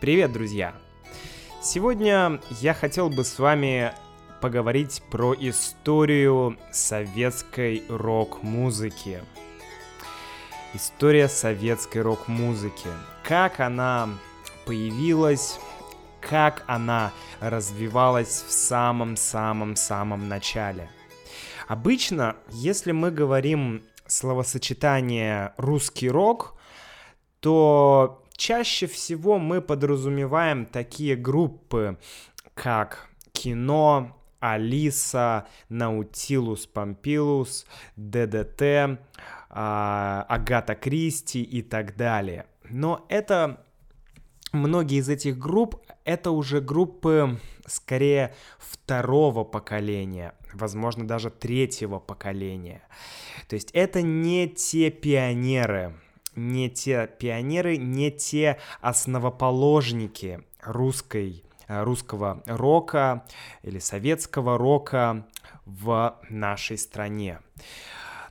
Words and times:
Привет, 0.00 0.32
друзья! 0.32 0.72
Сегодня 1.60 2.40
я 2.62 2.72
хотел 2.72 3.10
бы 3.10 3.22
с 3.22 3.38
вами 3.38 3.92
поговорить 4.40 5.02
про 5.10 5.34
историю 5.34 6.56
советской 6.72 7.82
рок-музыки. 7.86 9.22
История 10.72 11.28
советской 11.28 11.98
рок-музыки. 11.98 12.88
Как 13.24 13.60
она 13.60 14.08
появилась, 14.64 15.60
как 16.22 16.64
она 16.66 17.12
развивалась 17.40 18.42
в 18.48 18.52
самом-самом-самом 18.52 20.30
начале. 20.30 20.88
Обычно, 21.68 22.36
если 22.48 22.92
мы 22.92 23.10
говорим 23.10 23.82
словосочетание 24.06 25.52
«русский 25.58 26.08
рок», 26.08 26.58
то 27.40 28.19
чаще 28.40 28.86
всего 28.86 29.38
мы 29.38 29.60
подразумеваем 29.60 30.64
такие 30.64 31.14
группы, 31.14 31.98
как 32.54 33.10
кино, 33.32 34.16
Алиса, 34.40 35.46
Наутилус 35.68 36.66
Помпилус, 36.66 37.66
ДДТ, 37.96 38.98
а, 39.50 40.24
Агата 40.26 40.74
Кристи 40.74 41.42
и 41.42 41.60
так 41.60 41.96
далее. 41.96 42.46
Но 42.70 43.04
это 43.10 43.62
многие 44.52 45.00
из 45.00 45.10
этих 45.10 45.38
групп 45.38 45.76
это 46.06 46.30
уже 46.30 46.62
группы 46.62 47.38
скорее 47.66 48.34
второго 48.58 49.44
поколения, 49.44 50.32
возможно 50.54 51.06
даже 51.06 51.30
третьего 51.30 51.98
поколения. 51.98 52.82
То 53.48 53.54
есть 53.54 53.70
это 53.72 54.00
не 54.00 54.48
те 54.48 54.90
пионеры, 54.90 55.94
не 56.48 56.70
те 56.70 57.06
пионеры, 57.06 57.76
не 57.76 58.10
те 58.10 58.58
основоположники 58.80 60.42
русской, 60.62 61.44
э, 61.68 61.82
русского 61.82 62.42
рока 62.46 63.24
или 63.62 63.78
советского 63.78 64.58
рока 64.58 65.26
в 65.64 66.18
нашей 66.28 66.78
стране. 66.78 67.40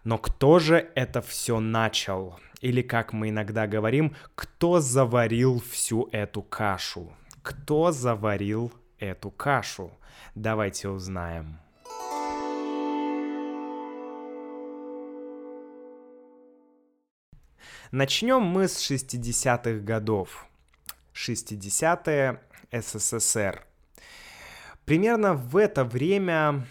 Но 0.04 0.18
кто 0.18 0.60
же 0.60 0.90
это 0.96 1.22
все 1.22 1.60
начал? 1.60 2.40
Или, 2.62 2.82
как 2.82 3.14
мы 3.14 3.30
иногда 3.30 3.68
говорим, 3.68 4.16
кто 4.36 4.80
заварил 4.82 5.62
всю 5.72 6.10
эту 6.12 6.42
кашу? 6.42 7.12
Кто 7.42 7.92
заварил 7.92 8.72
эту 8.98 9.32
кашу? 9.32 9.92
Давайте 10.36 10.90
узнаем. 10.90 11.60
Начнем 17.92 18.44
мы 18.44 18.68
с 18.68 18.78
60-х 18.92 19.80
годов. 19.80 20.46
60-е 21.16 22.40
СССР. 22.72 23.66
Примерно 24.86 25.34
в 25.34 25.58
это 25.58 25.84
время 25.84 26.68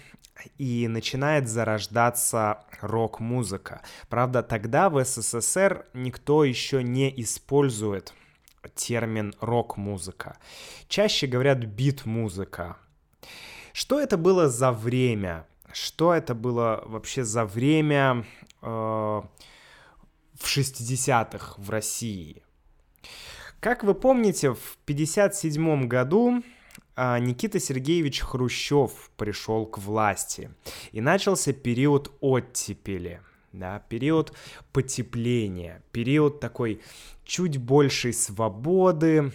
и 0.59 0.87
начинает 0.87 1.49
зарождаться 1.49 2.65
рок-музыка. 2.81 3.83
Правда, 4.09 4.45
тогда 4.45 4.89
в 4.91 5.05
СССР 5.05 5.87
никто 5.93 6.45
еще 6.45 6.85
не 6.85 7.13
использует 7.21 8.15
термин 8.77 9.35
рок-музыка. 9.41 10.39
Чаще 10.87 11.27
говорят 11.27 11.59
бит-музыка. 11.59 12.77
Что 13.73 13.99
это 13.99 14.17
было 14.17 14.49
за 14.49 14.71
время? 14.71 15.49
Что 15.73 16.15
это 16.15 16.37
было 16.37 16.85
вообще 16.87 17.25
за 17.25 17.45
время 17.45 18.25
э, 18.63 19.23
в 20.39 20.47
60-х 20.47 21.55
в 21.58 21.70
России. 21.70 22.42
Как 23.61 23.83
вы 23.83 23.94
помните, 23.94 24.50
в 24.50 24.78
1957 24.84 25.88
году 25.88 26.43
а, 26.94 27.19
Никита 27.19 27.60
Сергеевич 27.60 28.21
Хрущев 28.21 29.10
пришел 29.16 29.66
к 29.66 29.78
власти, 29.78 30.50
и 30.93 31.00
начался 31.00 31.53
период 31.53 32.12
оттепели, 32.21 33.21
да, 33.53 33.82
период 33.88 34.32
потепления, 34.72 35.82
период 35.93 36.41
такой 36.41 36.81
чуть 37.25 37.59
большей 37.59 38.12
свободы, 38.12 39.32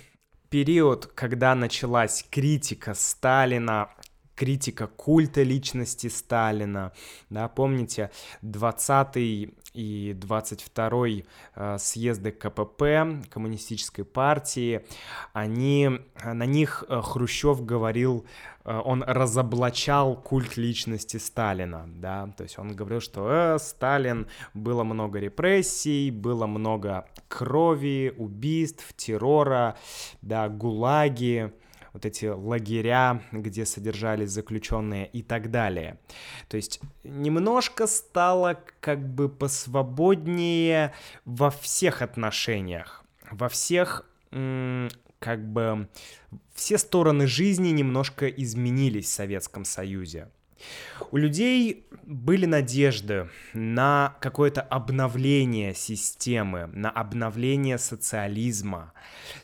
период, 0.50 1.08
когда 1.08 1.56
началась 1.56 2.26
критика 2.30 2.94
Сталина, 2.94 3.90
критика 4.36 4.88
культа 4.88 5.44
личности 5.44 6.08
Сталина, 6.08 6.92
да, 7.30 7.48
помните, 7.48 8.10
20 8.42 9.54
и 9.74 10.14
22-й 10.14 11.26
э, 11.56 11.78
съезды 11.80 12.32
КПП, 12.32 13.28
Коммунистической 13.30 14.06
партии, 14.06 14.86
они, 15.34 15.90
на 16.24 16.46
них 16.46 16.84
э, 16.88 17.02
Хрущев 17.02 17.66
говорил, 17.66 18.26
э, 18.66 18.82
он 18.86 19.04
разоблачал 19.04 20.16
культ 20.16 20.58
личности 20.58 21.18
Сталина, 21.18 21.86
да, 21.88 22.28
то 22.38 22.44
есть 22.44 22.60
он 22.60 22.76
говорил, 22.76 23.02
что 23.02 23.28
э, 23.30 23.60
Сталин, 23.60 24.28
было 24.54 24.84
много 24.84 25.20
репрессий, 25.20 26.12
было 26.12 26.46
много 26.46 27.08
крови, 27.28 28.14
убийств, 28.16 28.94
террора, 28.96 29.76
да, 30.22 30.50
гулаги, 30.50 31.52
вот 31.94 32.06
эти 32.06 32.26
лагеря, 32.26 33.22
где 33.32 33.66
содержались 33.66 34.32
заключенные 34.32 35.08
и 35.08 35.22
так 35.22 35.52
далее. 35.52 36.00
То 36.50 36.58
есть 36.58 36.82
немножко 37.04 37.88
стало 37.88 38.60
как 38.80 39.08
бы 39.08 39.30
посвободнее 39.30 40.94
во 41.24 41.52
всех 41.52 42.02
отношениях, 42.02 43.04
во 43.32 43.48
всех 43.48 44.06
как 44.32 45.48
бы 45.54 45.88
все 46.54 46.78
стороны 46.78 47.28
жизни 47.28 47.70
немножко 47.70 48.28
изменились 48.28 49.06
в 49.06 49.14
Советском 49.14 49.64
Союзе. 49.64 50.30
У 51.12 51.18
людей 51.18 51.86
были 52.06 52.46
надежды 52.46 53.30
на 53.54 54.16
какое-то 54.20 54.62
обновление 54.62 55.74
системы, 55.74 56.68
на 56.74 56.90
обновление 56.90 57.78
социализма, 57.78 58.94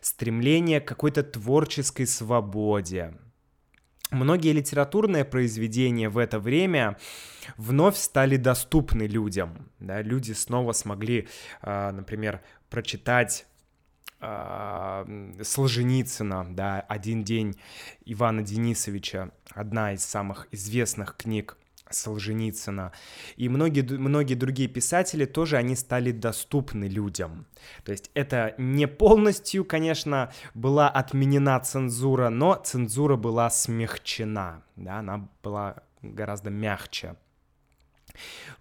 стремление 0.01 0.81
к 0.81 0.87
какой-то 0.87 1.23
творческой 1.23 2.07
свободе. 2.07 3.13
Многие 4.11 4.53
литературные 4.53 5.23
произведения 5.23 6.09
в 6.09 6.17
это 6.17 6.39
время 6.39 6.97
вновь 7.57 7.95
стали 7.95 8.37
доступны 8.37 9.03
людям. 9.03 9.69
Да? 9.79 10.01
Люди 10.01 10.31
снова 10.31 10.71
смогли, 10.71 11.27
а, 11.61 11.91
например, 11.91 12.41
прочитать 12.71 13.45
Солженицына, 14.19 16.47
да, 16.49 16.81
«Один 16.81 17.23
день» 17.23 17.55
Ивана 18.05 18.41
Денисовича, 18.41 19.31
одна 19.51 19.93
из 19.93 20.03
самых 20.03 20.47
известных 20.51 21.15
книг 21.15 21.57
Солженицына. 21.89 22.91
И 23.35 23.49
многие, 23.49 23.81
многие 23.81 24.35
другие 24.35 24.69
писатели 24.69 25.25
тоже, 25.25 25.57
они 25.57 25.75
стали 25.75 26.11
доступны 26.11 26.85
людям. 26.85 27.45
То 27.83 27.91
есть 27.91 28.11
это 28.13 28.55
не 28.57 28.87
полностью, 28.87 29.65
конечно, 29.65 30.31
была 30.53 30.89
отменена 30.89 31.59
цензура, 31.59 32.29
но 32.29 32.55
цензура 32.55 33.15
была 33.15 33.49
смягчена, 33.49 34.63
да, 34.75 34.99
она 34.99 35.29
была 35.43 35.83
гораздо 36.01 36.49
мягче. 36.49 37.15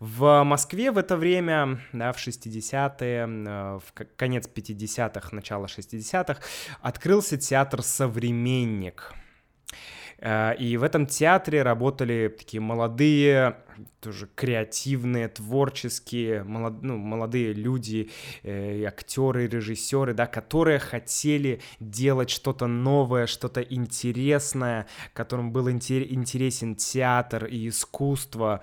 В 0.01 0.43
Москве 0.45 0.91
в 0.91 0.99
это 0.99 1.17
время, 1.17 1.81
да, 1.93 2.13
в 2.13 2.19
60-е, 2.19 3.27
э, 3.27 3.79
в 3.79 3.93
конец 4.17 4.49
50-х, 4.53 5.29
начало 5.33 5.67
60-х, 5.67 6.41
открылся 6.81 7.37
театр 7.37 7.83
«Современник». 7.83 9.15
Э, 10.19 10.55
и 10.57 10.77
в 10.77 10.83
этом 10.83 11.07
театре 11.07 11.63
работали 11.63 12.35
такие 12.37 12.61
молодые, 12.61 13.57
тоже 14.01 14.29
креативные, 14.35 15.29
творческие, 15.29 16.43
молод, 16.45 16.83
ну, 16.83 16.97
молодые 16.97 17.53
люди, 17.53 18.11
э, 18.43 18.85
актеры, 18.85 19.47
режиссеры, 19.47 20.15
да, 20.15 20.27
которые 20.27 20.79
хотели 20.79 21.61
делать 21.81 22.31
что-то 22.31 22.67
новое, 22.67 23.27
что-то 23.27 23.61
интересное, 23.61 24.87
которым 25.13 25.53
был 25.53 25.71
интересен 25.71 26.75
театр 26.75 27.45
и 27.45 27.69
искусство. 27.69 28.63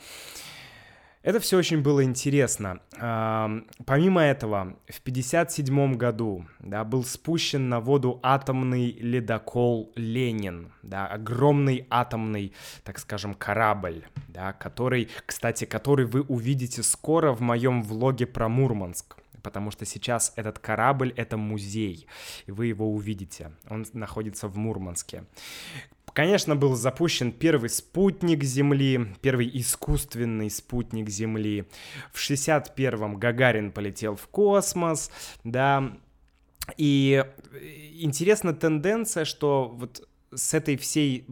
Это 1.25 1.39
все 1.39 1.57
очень 1.57 1.81
было 1.81 2.03
интересно. 2.03 2.81
Помимо 2.91 4.21
этого, 4.21 4.77
в 4.87 4.99
1957 4.99 5.95
году 5.95 6.45
да, 6.59 6.83
был 6.83 7.03
спущен 7.03 7.67
на 7.67 7.79
воду 7.79 8.19
атомный 8.21 8.91
ледокол 8.91 9.91
«Ленин», 9.95 10.71
да, 10.83 11.07
огромный 11.07 11.87
атомный, 11.89 12.53
так 12.83 12.99
скажем, 12.99 13.33
корабль, 13.33 14.05
да, 14.27 14.53
который, 14.53 15.09
кстати, 15.25 15.65
который 15.65 16.05
вы 16.05 16.21
увидите 16.21 16.83
скоро 16.83 17.33
в 17.33 17.41
моем 17.41 17.81
влоге 17.81 18.27
про 18.27 18.47
Мурманск 18.47 19.17
потому 19.41 19.69
что 19.69 19.85
сейчас 19.85 20.33
этот 20.37 20.57
корабль— 20.57 21.13
это 21.17 21.37
музей, 21.37 22.07
и 22.47 22.51
вы 22.51 22.65
его 22.65 22.91
увидите. 22.91 23.51
Он 23.69 23.85
находится 23.93 24.47
в 24.47 24.57
Мурманске. 24.57 25.25
Конечно, 26.15 26.55
был 26.55 26.75
запущен 26.75 27.33
первый 27.33 27.69
спутник 27.69 28.41
Земли, 28.41 29.13
первый 29.19 29.51
искусственный 29.53 30.49
спутник 30.49 31.09
Земли. 31.09 31.65
В 32.13 32.19
61-м 32.19 33.17
Гагарин 33.17 33.73
полетел 33.73 34.15
в 34.15 34.25
космос, 34.27 35.11
да, 35.43 35.91
И 36.77 37.21
интересна 37.99 38.53
тенденция, 38.53 39.25
что 39.25 39.67
вот 39.67 40.07
с 40.33 40.53
этой 40.53 40.77
всей 40.77 41.27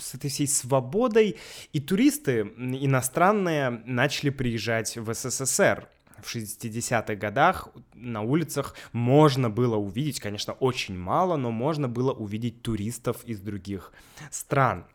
с 0.00 0.14
этой 0.14 0.30
всей 0.30 0.46
свободой 0.46 1.36
и 1.74 1.80
туристы 1.80 2.40
иностранные 2.56 3.82
начали 3.84 4.30
приезжать 4.30 4.96
в 4.96 5.12
СССР. 5.12 5.88
В 6.26 6.34
60-х 6.34 7.14
годах 7.14 7.68
на 7.94 8.22
улицах 8.22 8.74
можно 8.90 9.48
было 9.48 9.76
увидеть, 9.76 10.18
конечно, 10.18 10.54
очень 10.54 10.98
мало, 10.98 11.36
но 11.36 11.52
можно 11.52 11.88
было 11.88 12.12
увидеть 12.12 12.62
туристов 12.62 13.22
из 13.24 13.40
других 13.40 13.92
стран. 14.32 14.86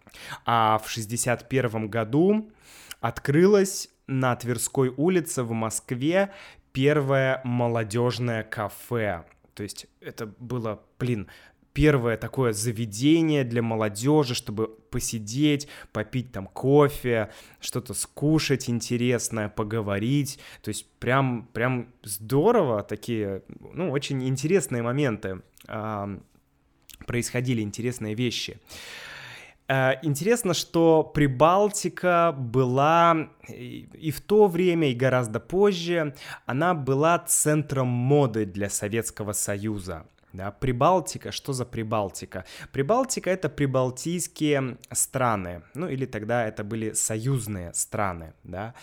А 0.45 0.77
в 0.79 0.89
61 0.89 1.87
году 1.87 2.51
открылась 2.99 3.89
на 4.07 4.35
Тверской 4.35 4.89
улице 4.89 5.43
в 5.43 5.51
Москве 5.53 6.33
первое 6.73 7.39
молодежное 7.45 8.43
кафе. 8.43 9.23
То 9.53 9.63
есть 9.63 9.87
это 10.01 10.25
было, 10.37 10.81
блин, 10.99 11.29
первое 11.73 12.17
такое 12.17 12.53
заведение 12.53 13.43
для 13.43 13.61
молодежи, 13.61 14.35
чтобы 14.35 14.67
посидеть, 14.89 15.67
попить 15.91 16.31
там 16.31 16.47
кофе, 16.47 17.31
что-то 17.59 17.93
скушать 17.93 18.69
интересное, 18.69 19.49
поговорить. 19.49 20.39
То 20.61 20.69
есть 20.69 20.85
прям, 20.99 21.47
прям 21.53 21.87
здорово, 22.03 22.83
такие, 22.83 23.43
ну, 23.73 23.91
очень 23.91 24.27
интересные 24.27 24.81
моменты 24.83 25.41
э, 25.67 26.17
происходили, 27.05 27.61
интересные 27.61 28.15
вещи. 28.15 28.59
Э, 29.67 29.93
интересно, 30.01 30.53
что 30.53 31.03
Прибалтика 31.03 32.35
была 32.37 33.29
и 33.47 34.11
в 34.11 34.19
то 34.19 34.47
время, 34.47 34.91
и 34.91 34.95
гораздо 34.95 35.39
позже, 35.39 36.13
она 36.45 36.73
была 36.73 37.19
центром 37.19 37.87
моды 37.87 38.45
для 38.45 38.69
Советского 38.69 39.31
Союза. 39.31 40.05
Да, 40.33 40.51
Прибалтика, 40.51 41.31
что 41.31 41.53
за 41.53 41.65
Прибалтика? 41.65 42.45
Прибалтика— 42.71 43.29
это 43.31 43.49
прибалтийские 43.49 44.77
страны, 44.91 45.63
ну 45.73 45.87
или 45.87 46.05
тогда 46.05 46.47
это 46.47 46.63
были 46.63 46.93
союзные 46.93 47.73
страны, 47.73 48.33
да. 48.43 48.73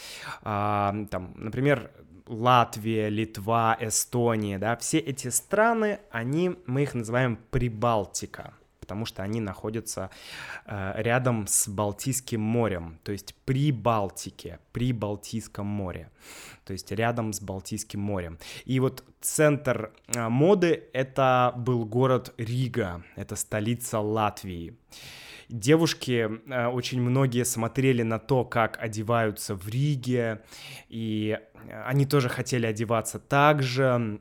А, 0.43 0.95
там, 1.11 1.33
например, 1.37 1.91
Латвия, 2.27 3.09
Литва, 3.09 3.77
Эстония, 3.81 4.59
да, 4.59 4.77
все 4.77 4.99
эти 4.99 5.29
страны, 5.29 6.01
они, 6.11 6.57
мы 6.67 6.83
их 6.83 6.95
называем 6.95 7.39
Прибалтика 7.51 8.53
потому 8.89 9.05
что 9.05 9.23
они 9.23 9.41
находятся 9.41 10.09
э, 10.65 10.93
рядом 11.03 11.47
с 11.47 11.69
Балтийским 11.69 12.41
морем, 12.41 12.99
то 13.05 13.13
есть 13.13 13.35
при 13.45 13.71
Балтике, 13.71 14.61
при 14.73 14.93
Балтийском 14.93 15.67
море, 15.67 16.11
то 16.65 16.73
есть 16.73 16.91
рядом 16.91 17.35
с 17.35 17.41
Балтийским 17.43 18.01
морем. 18.01 18.39
И 18.65 18.81
вот 18.81 19.05
центр 19.21 19.93
э, 20.17 20.29
моды 20.31 20.85
это 20.95 21.53
был 21.55 21.85
город 21.85 22.33
Рига, 22.39 23.05
это 23.15 23.37
столица 23.37 24.01
Латвии 24.01 24.75
девушки, 25.51 26.29
э, 26.47 26.67
очень 26.69 27.01
многие 27.01 27.45
смотрели 27.45 28.03
на 28.03 28.19
то, 28.19 28.45
как 28.45 28.79
одеваются 28.83 29.55
в 29.55 29.69
Риге, 29.69 30.41
и 30.89 31.39
они 31.87 32.07
тоже 32.07 32.29
хотели 32.29 32.67
одеваться 32.67 33.19
так 33.19 33.63
же, 33.63 34.21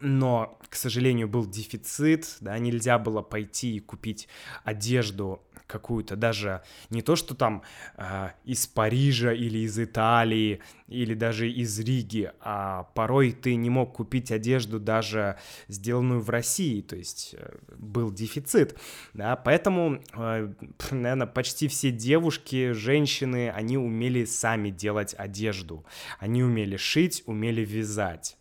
но, 0.00 0.58
к 0.68 0.74
сожалению, 0.74 1.28
был 1.28 1.46
дефицит, 1.46 2.36
да, 2.40 2.58
нельзя 2.58 2.98
было 2.98 3.22
пойти 3.22 3.76
и 3.76 3.80
купить 3.80 4.28
одежду 4.64 5.42
какую-то, 5.66 6.16
даже 6.16 6.62
не 6.90 7.02
то, 7.02 7.16
что 7.16 7.34
там 7.34 7.62
э, 7.96 8.30
из 8.44 8.66
Парижа 8.66 9.32
или 9.32 9.58
из 9.58 9.78
Италии, 9.78 10.60
или 10.86 11.14
даже 11.14 11.50
из 11.50 11.78
Риги, 11.80 12.30
а 12.40 12.84
порой 12.94 13.32
ты 13.32 13.56
не 13.56 13.70
мог 13.70 13.94
купить 13.94 14.30
одежду 14.30 14.78
даже 14.78 15.38
сделанную 15.68 16.20
в 16.20 16.30
России, 16.30 16.80
то 16.82 16.96
есть 16.96 17.34
э, 17.36 17.56
был 17.76 18.12
дефицит, 18.12 18.78
да, 19.12 19.36
поэтому, 19.36 20.00
э, 20.14 20.52
наверное, 20.90 21.26
почти 21.26 21.68
все 21.68 21.90
девушки, 21.90 22.72
женщины, 22.72 23.50
они 23.50 23.76
умели 23.76 24.24
сами 24.24 24.70
делать 24.70 25.14
одежду, 25.18 25.84
они 26.18 26.42
умели 26.42 26.76
шить, 26.76 27.22
умели 27.26 27.64
вязать. 27.64 28.36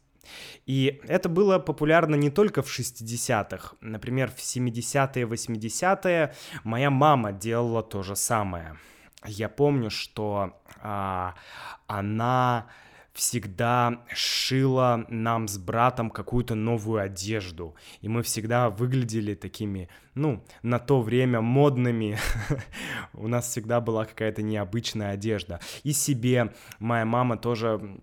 И 0.65 1.01
это 1.07 1.29
было 1.29 1.59
популярно 1.59 2.15
не 2.15 2.29
только 2.29 2.61
в 2.61 2.67
60-х. 2.67 3.75
Например, 3.81 4.31
в 4.31 4.39
70-е, 4.39 5.25
80-е 5.25 6.33
моя 6.63 6.89
мама 6.89 7.31
делала 7.31 7.83
то 7.83 8.03
же 8.03 8.15
самое. 8.15 8.77
Я 9.25 9.49
помню, 9.49 9.89
что 9.89 10.53
а, 10.81 11.33
она 11.87 12.67
всегда 13.15 14.03
шила 14.13 15.05
нам 15.07 15.47
с 15.47 15.57
братом 15.57 16.09
какую-то 16.09 16.53
новую 16.53 17.01
одежду. 17.01 17.75
И 18.01 18.09
мы 18.09 18.21
всегда 18.23 18.69
выглядели 18.69 19.35
такими, 19.35 19.87
ну, 20.15 20.43
на 20.63 20.79
то 20.79 21.01
время 21.01 21.39
модными. 21.39 22.17
У 23.13 23.29
нас 23.29 23.47
всегда 23.47 23.79
была 23.79 24.03
какая-то 24.05 24.43
необычная 24.43 25.11
одежда. 25.11 25.61
И 25.83 25.93
себе 25.93 26.53
моя 26.79 27.05
мама 27.05 27.37
тоже 27.37 27.99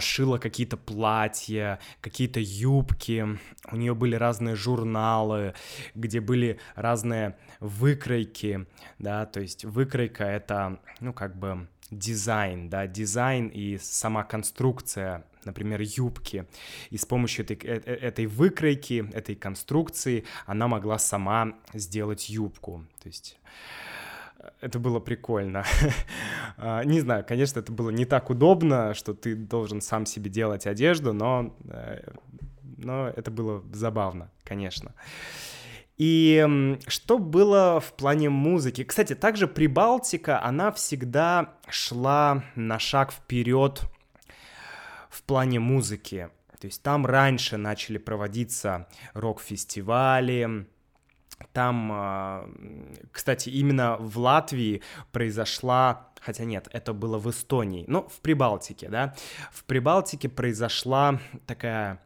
шила 0.00 0.38
какие-то 0.38 0.76
платья, 0.76 1.78
какие-то 2.00 2.40
юбки, 2.40 3.38
у 3.70 3.76
нее 3.76 3.94
были 3.94 4.16
разные 4.16 4.54
журналы, 4.54 5.54
где 5.94 6.20
были 6.20 6.58
разные 6.74 7.36
выкройки, 7.60 8.66
да, 8.98 9.26
то 9.26 9.40
есть 9.40 9.64
выкройка 9.64 10.24
это, 10.24 10.80
ну, 11.00 11.12
как 11.12 11.36
бы 11.36 11.68
дизайн, 11.92 12.68
да, 12.68 12.86
дизайн 12.86 13.48
и 13.48 13.78
сама 13.78 14.24
конструкция, 14.24 15.24
например, 15.44 15.80
юбки. 15.80 16.46
И 16.90 16.96
с 16.96 17.04
помощью 17.04 17.44
этой, 17.44 17.56
э, 17.56 17.80
э, 17.84 17.94
этой 17.94 18.26
выкройки, 18.26 19.08
этой 19.12 19.34
конструкции 19.34 20.24
она 20.46 20.68
могла 20.68 20.98
сама 20.98 21.54
сделать 21.74 22.30
юбку. 22.30 22.84
То 23.02 23.08
есть 23.08 23.38
это 24.60 24.78
было 24.78 25.00
прикольно. 25.00 25.64
А, 26.58 26.84
не 26.84 27.00
знаю, 27.00 27.24
конечно, 27.26 27.60
это 27.60 27.72
было 27.72 27.90
не 27.90 28.04
так 28.04 28.30
удобно, 28.30 28.94
что 28.94 29.14
ты 29.14 29.34
должен 29.34 29.80
сам 29.80 30.06
себе 30.06 30.30
делать 30.30 30.66
одежду, 30.66 31.12
но, 31.12 31.56
э, 31.64 32.12
но 32.76 33.08
это 33.08 33.30
было 33.30 33.64
забавно, 33.72 34.30
конечно. 34.44 34.94
И 35.96 36.78
что 36.86 37.18
было 37.18 37.80
в 37.80 37.94
плане 37.94 38.28
музыки? 38.28 38.84
Кстати, 38.84 39.14
также 39.14 39.48
Прибалтика, 39.48 40.42
она 40.42 40.70
всегда 40.72 41.54
шла 41.68 42.44
на 42.54 42.78
шаг 42.78 43.12
вперед 43.12 43.82
в 45.10 45.22
плане 45.22 45.58
музыки. 45.58 46.28
То 46.60 46.66
есть 46.66 46.82
там 46.82 47.06
раньше 47.06 47.56
начали 47.56 47.98
проводиться 47.98 48.88
рок-фестивали, 49.14 50.66
там, 51.52 51.90
а, 51.92 52.50
кстати, 53.10 53.48
именно 53.48 53.96
в 53.98 54.18
Латвии 54.18 54.82
произошла, 55.12 56.08
хотя 56.20 56.44
нет, 56.44 56.68
это 56.72 56.92
было 56.92 57.18
в 57.18 57.30
Эстонии, 57.30 57.84
но 57.88 58.08
в 58.08 58.20
Прибалтике, 58.20 58.88
да, 58.88 59.14
в 59.52 59.64
Прибалтике 59.64 60.28
произошла 60.28 61.18
такая 61.46 62.00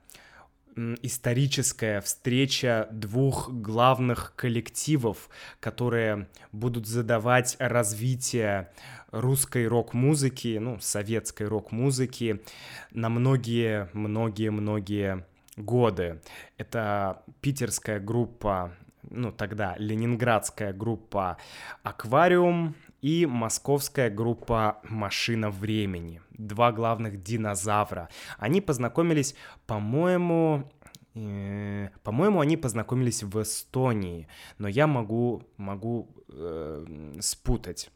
историческая 1.02 2.00
встреча 2.02 2.86
двух 2.90 3.50
главных 3.50 4.34
коллективов, 4.36 5.30
которые 5.58 6.28
будут 6.52 6.86
задавать 6.86 7.56
развитие 7.58 8.70
русской 9.10 9.66
рок-музыки, 9.66 10.58
ну, 10.60 10.78
советской 10.80 11.46
рок-музыки 11.46 12.42
на 12.90 13.08
многие-многие-многие 13.08 15.24
годы. 15.56 16.20
Это 16.58 17.22
питерская 17.40 17.98
группа 17.98 18.76
ну, 19.10 19.32
тогда 19.32 19.74
ленинградская 19.78 20.72
группа 20.72 21.36
«Аквариум» 21.82 22.74
и 23.02 23.26
московская 23.26 24.10
группа 24.10 24.80
«Машина 24.84 25.50
времени». 25.50 26.20
Два 26.30 26.72
главных 26.72 27.22
динозавра. 27.22 28.08
Они 28.38 28.60
познакомились, 28.60 29.34
по-моему, 29.66 30.70
э, 31.14 31.88
по-моему, 32.02 32.40
они 32.40 32.56
познакомились 32.56 33.22
в 33.22 33.40
Эстонии, 33.40 34.28
но 34.58 34.68
я 34.68 34.86
могу, 34.86 35.42
могу 35.56 36.08
э, 36.28 37.14
спутать, 37.20 37.90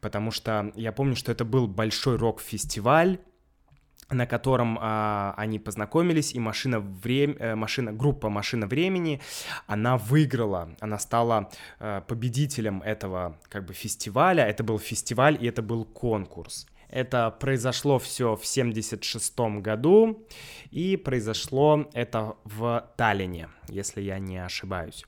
потому 0.00 0.30
что 0.30 0.72
я 0.74 0.92
помню, 0.92 1.16
что 1.16 1.32
это 1.32 1.44
был 1.44 1.66
большой 1.66 2.16
рок-фестиваль, 2.16 3.18
на 4.10 4.26
котором 4.26 4.78
а, 4.80 5.34
они 5.36 5.58
познакомились, 5.58 6.34
и 6.34 6.40
машина, 6.40 6.80
врем... 6.80 7.36
Э, 7.38 7.54
машина, 7.54 7.92
группа 7.92 8.30
«Машина 8.30 8.66
времени», 8.66 9.20
она 9.66 9.98
выиграла, 9.98 10.70
она 10.80 10.98
стала 10.98 11.50
а, 11.78 12.00
победителем 12.00 12.82
этого 12.82 13.38
как 13.48 13.66
бы 13.66 13.74
фестиваля, 13.74 14.44
это 14.44 14.64
был 14.64 14.78
фестиваль 14.78 15.36
и 15.40 15.46
это 15.46 15.62
был 15.62 15.84
конкурс. 15.84 16.66
Это 16.88 17.30
произошло 17.30 17.98
все 17.98 18.34
в 18.34 18.46
76 18.46 19.38
году, 19.60 20.26
и 20.70 20.96
произошло 20.96 21.88
это 21.92 22.36
в 22.44 22.90
Таллине, 22.96 23.50
если 23.68 24.00
я 24.00 24.18
не 24.18 24.38
ошибаюсь. 24.38 25.04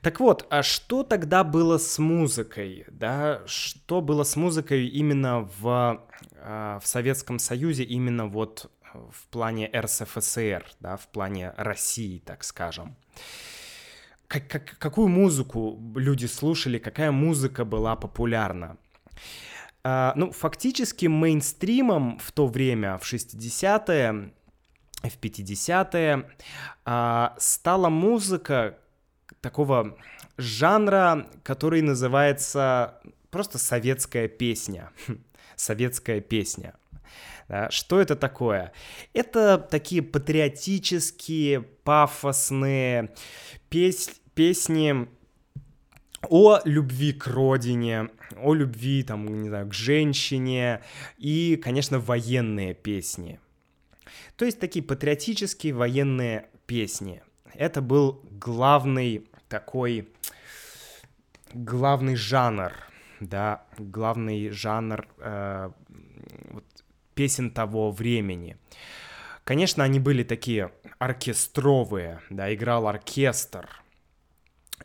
Так 0.00 0.20
вот, 0.20 0.46
а 0.48 0.62
что 0.62 1.02
тогда 1.02 1.44
было 1.44 1.76
с 1.78 1.98
музыкой, 1.98 2.86
да, 2.88 3.42
что 3.46 4.00
было 4.00 4.24
с 4.24 4.36
музыкой 4.36 4.86
именно 4.86 5.48
в, 5.60 6.02
а, 6.38 6.78
в 6.80 6.86
Советском 6.86 7.38
Союзе, 7.38 7.84
именно 7.84 8.26
вот 8.26 8.70
в 8.94 9.28
плане 9.28 9.70
РСФСР, 9.74 10.64
да, 10.80 10.96
в 10.96 11.08
плане 11.08 11.52
России, 11.56 12.18
так 12.18 12.44
скажем. 12.44 12.96
Как, 14.28 14.48
как, 14.48 14.78
какую 14.78 15.08
музыку 15.08 15.78
люди 15.94 16.24
слушали, 16.24 16.78
какая 16.78 17.10
музыка 17.10 17.66
была 17.66 17.96
популярна? 17.96 18.78
Uh, 19.84 20.12
ну, 20.14 20.30
фактически 20.30 21.06
мейнстримом 21.06 22.18
в 22.20 22.30
то 22.30 22.46
время, 22.46 22.98
в 22.98 23.02
60-е, 23.02 24.32
в 25.02 25.18
50-е, 25.18 26.28
uh, 26.86 27.32
стала 27.38 27.88
музыка 27.88 28.78
такого 29.40 29.98
жанра, 30.36 31.26
который 31.42 31.82
называется 31.82 33.00
просто 33.30 33.58
советская 33.58 34.28
песня. 34.28 34.90
Советская 35.56 36.20
песня. 36.20 36.74
Что 37.68 38.00
это 38.00 38.16
такое? 38.16 38.72
Это 39.12 39.58
такие 39.58 40.00
патриотические, 40.02 41.60
пафосные 41.60 43.14
пес 43.68 44.10
песни 44.34 45.08
о 46.28 46.60
любви 46.64 47.12
к 47.12 47.26
родине, 47.26 48.10
о 48.36 48.54
любви, 48.54 49.02
там, 49.02 49.42
не 49.42 49.48
знаю, 49.48 49.68
к 49.68 49.74
женщине 49.74 50.82
и, 51.18 51.56
конечно, 51.56 51.98
военные 51.98 52.74
песни. 52.74 53.40
То 54.36 54.44
есть 54.44 54.58
такие 54.60 54.84
патриотические 54.84 55.74
военные 55.74 56.48
песни. 56.66 57.22
Это 57.54 57.82
был 57.82 58.22
главный 58.30 59.28
такой, 59.48 60.08
главный 61.52 62.16
жанр, 62.16 62.72
да, 63.20 63.64
главный 63.78 64.48
жанр 64.50 65.06
э, 65.18 65.70
вот, 66.50 66.64
песен 67.14 67.50
того 67.50 67.90
времени. 67.90 68.56
Конечно, 69.44 69.84
они 69.84 70.00
были 70.00 70.22
такие 70.22 70.72
оркестровые, 70.98 72.20
да, 72.30 72.54
играл 72.54 72.86
оркестр. 72.86 73.81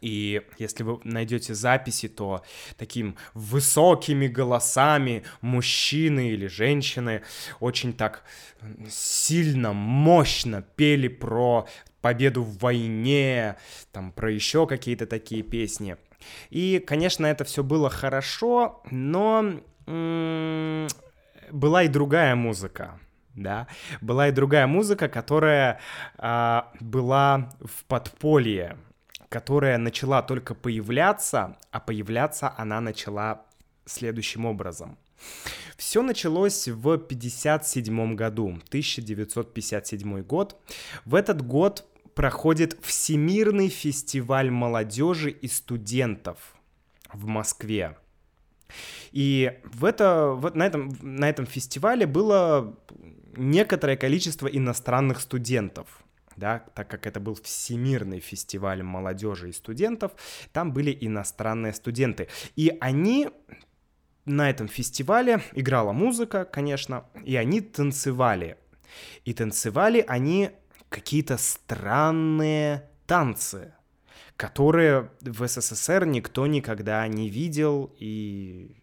И 0.02 0.42
если 0.58 0.84
вы 0.84 1.00
найдете 1.04 1.54
записи, 1.54 2.08
то 2.08 2.44
таким 2.78 3.16
высокими 3.34 4.28
голосами 4.28 5.24
мужчины 5.42 6.30
или 6.30 6.48
женщины 6.48 7.24
очень 7.60 7.94
так 7.94 8.24
сильно, 8.90 9.74
мощно 9.74 10.62
пели 10.62 11.08
про 11.08 11.68
победу 12.02 12.44
в 12.44 12.58
войне, 12.60 13.58
там 13.92 14.12
про 14.12 14.32
еще 14.32 14.68
какие-то 14.68 15.06
такие 15.06 15.44
песни. 15.44 15.98
И, 16.50 16.84
конечно, 16.86 17.26
это 17.26 17.44
все 17.44 17.64
было 17.64 17.90
хорошо, 17.90 18.82
но 18.92 19.62
была 21.52 21.84
и 21.84 21.88
другая 21.88 22.36
музыка, 22.36 23.00
да, 23.36 23.68
была 24.02 24.30
и 24.30 24.32
другая 24.32 24.68
музыка, 24.68 25.08
которая 25.08 25.80
э, 26.18 26.62
была 26.80 27.52
в 27.62 27.86
подполье, 27.86 28.78
которая 29.30 29.78
начала 29.78 30.22
только 30.22 30.56
появляться, 30.56 31.58
а 31.72 31.80
появляться 31.80 32.54
она 32.58 32.82
начала 32.82 33.46
следующим 33.86 34.46
образом. 34.46 34.98
Все 35.78 36.02
началось 36.02 36.68
в 36.68 36.88
1957 36.88 38.16
году, 38.16 38.48
1957 38.68 40.22
год. 40.22 40.60
В 41.06 41.16
этот 41.16 41.46
год 41.46 41.86
проходит 42.14 42.78
Всемирный 42.82 43.70
фестиваль 43.70 44.50
молодежи 44.50 45.30
и 45.30 45.48
студентов 45.48 46.56
в 47.14 47.26
Москве. 47.26 47.98
И 49.12 49.60
в 49.64 49.86
это, 49.86 50.32
вот 50.32 50.56
на, 50.56 50.64
этом, 50.66 50.98
на 51.02 51.30
этом 51.30 51.46
фестивале 51.46 52.06
было 52.06 52.76
некоторое 53.36 53.96
количество 53.96 54.48
иностранных 54.48 55.22
студентов. 55.22 56.04
Да, 56.38 56.60
так 56.76 56.88
как 56.88 57.08
это 57.08 57.20
был 57.20 57.36
всемирный 57.36 58.20
фестиваль 58.20 58.84
молодежи 58.84 59.50
и 59.50 59.54
студентов, 59.54 60.12
там 60.54 60.72
были 60.72 60.96
иностранные 61.02 61.74
студенты. 61.74 62.30
И 62.56 62.78
они 62.80 63.30
на 64.26 64.50
этом 64.50 64.68
фестивале 64.68 65.42
играла 65.54 65.94
музыка, 65.94 66.46
конечно, 66.46 67.06
и 67.26 67.36
они 67.36 67.62
танцевали. 67.62 68.58
И 69.26 69.34
танцевали 69.34 70.06
они 70.08 70.52
какие-то 70.90 71.38
странные 71.38 72.90
танцы 73.08 73.74
которые 74.38 75.10
в 75.22 75.46
СССР 75.48 76.06
никто 76.06 76.46
никогда 76.46 77.06
не 77.08 77.28
видел 77.28 77.94
и 77.98 78.78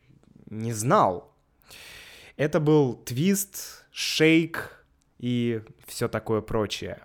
не 0.51 0.73
знал. 0.73 1.33
Это 2.37 2.59
был 2.59 2.97
твист, 2.97 3.87
шейк 3.93 4.85
и 5.19 5.63
все 5.87 6.09
такое 6.09 6.41
прочее. 6.41 7.03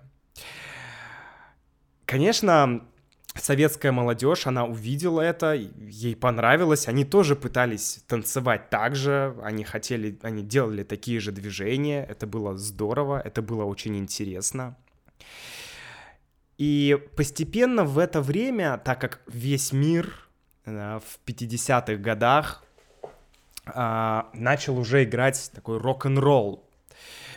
Конечно, 2.09 2.87
советская 3.35 3.91
молодежь, 3.91 4.47
она 4.47 4.65
увидела 4.65 5.21
это, 5.21 5.53
ей 5.53 6.15
понравилось, 6.15 6.87
они 6.87 7.05
тоже 7.05 7.35
пытались 7.35 8.03
танцевать 8.07 8.71
так 8.71 8.95
же, 8.95 9.37
они 9.43 9.63
хотели, 9.63 10.17
они 10.23 10.41
делали 10.41 10.81
такие 10.81 11.19
же 11.19 11.31
движения, 11.31 12.03
это 12.03 12.25
было 12.25 12.57
здорово, 12.57 13.21
это 13.23 13.43
было 13.43 13.63
очень 13.63 13.95
интересно. 13.95 14.75
И 16.57 16.97
постепенно 17.15 17.83
в 17.83 17.99
это 17.99 18.21
время, 18.21 18.81
так 18.83 18.99
как 18.99 19.21
весь 19.27 19.71
мир 19.71 20.27
да, 20.65 20.97
в 20.97 21.19
50-х 21.27 21.93
годах 21.97 22.63
а, 23.67 24.31
начал 24.33 24.79
уже 24.79 25.03
играть 25.03 25.51
такой 25.53 25.77
рок-н-ролл, 25.77 26.67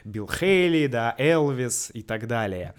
Билл 0.04 0.28
Хейли, 0.28 0.86
да, 0.86 1.14
Элвис 1.18 1.90
и 1.92 2.02
так 2.02 2.26
далее. 2.26 2.74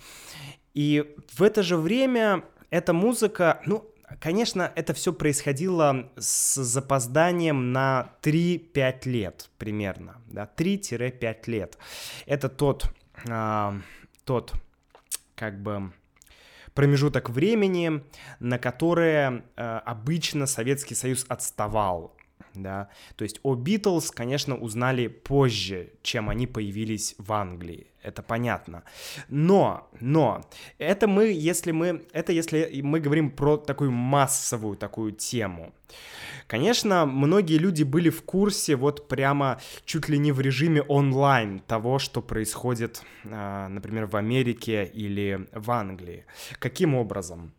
И 0.74 1.16
в 1.32 1.44
это 1.44 1.64
же 1.64 1.78
время 1.78 2.44
эта 2.70 2.94
музыка, 2.94 3.62
ну, 3.66 3.90
конечно, 4.20 4.72
это 4.76 4.94
все 4.94 5.14
происходило 5.14 6.12
с 6.18 6.56
запозданием 6.62 7.72
на 7.72 8.14
3-5 8.22 9.08
лет 9.10 9.50
примерно, 9.58 10.22
да, 10.28 10.50
3-5 10.56 11.38
лет. 11.48 11.78
Это 12.26 12.50
тот, 12.50 12.88
а, 13.30 13.76
тот, 14.26 14.54
как 15.36 15.62
бы, 15.62 15.92
промежуток 16.74 17.30
времени, 17.30 18.04
на 18.40 18.58
которое 18.58 19.44
э, 19.56 19.64
обычно 19.86 20.48
Советский 20.48 20.96
Союз 20.96 21.26
отставал. 21.28 22.16
Да? 22.56 22.90
То 23.16 23.24
есть 23.24 23.40
о 23.44 23.56
Битлз, 23.56 24.12
конечно, 24.12 24.56
узнали 24.56 25.08
позже, 25.08 25.94
чем 26.04 26.30
они 26.30 26.48
появились 26.48 27.16
в 27.18 27.34
Англии. 27.34 27.88
Это 28.04 28.22
понятно. 28.22 28.84
Но, 29.30 29.90
но, 30.00 30.42
это 30.78 31.08
мы, 31.08 31.32
если 31.32 31.72
мы, 31.72 32.06
это 32.12 32.34
если 32.34 32.82
мы 32.82 33.00
говорим 33.00 33.32
про 33.32 33.58
такую 33.58 33.92
массовую 33.92 34.76
такую 34.76 35.14
тему. 35.14 35.74
Конечно, 36.48 37.06
многие 37.06 37.58
люди 37.58 37.84
были 37.84 38.10
в 38.10 38.24
курсе 38.24 38.76
вот 38.76 39.08
прямо 39.08 39.60
чуть 39.86 40.10
ли 40.10 40.18
не 40.18 40.34
в 40.34 40.42
режиме 40.42 40.82
онлайн 40.82 41.60
того, 41.60 41.98
что 41.98 42.22
происходит, 42.22 43.02
а, 43.26 43.70
например, 43.70 44.06
в 44.06 44.18
Америке 44.18 44.86
или 44.94 45.48
в 45.54 45.72
Англии. 45.72 46.26
Каким 46.60 46.96
образом? 46.96 47.54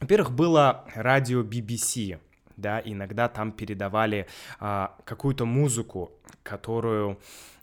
Во-первых, 0.00 0.32
было 0.32 0.84
радио 0.94 1.42
BBC, 1.42 2.18
да, 2.56 2.80
иногда 2.84 3.28
там 3.28 3.52
передавали 3.52 4.26
а, 4.60 4.96
какую-то 5.04 5.44
музыку, 5.44 6.12
которую, 6.42 7.18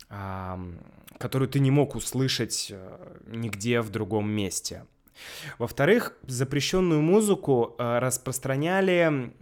а, 0.10 0.60
которую 1.18 1.50
ты 1.50 1.60
не 1.60 1.72
мог 1.72 1.96
услышать 1.96 2.72
а, 2.72 3.18
нигде 3.28 3.82
в 3.82 3.90
другом 3.90 4.30
месте. 4.30 4.86
Во-вторых, 5.58 6.18
запрещенную 6.28 7.02
музыку 7.02 7.76
а, 7.78 8.00
распространяли 8.00 9.34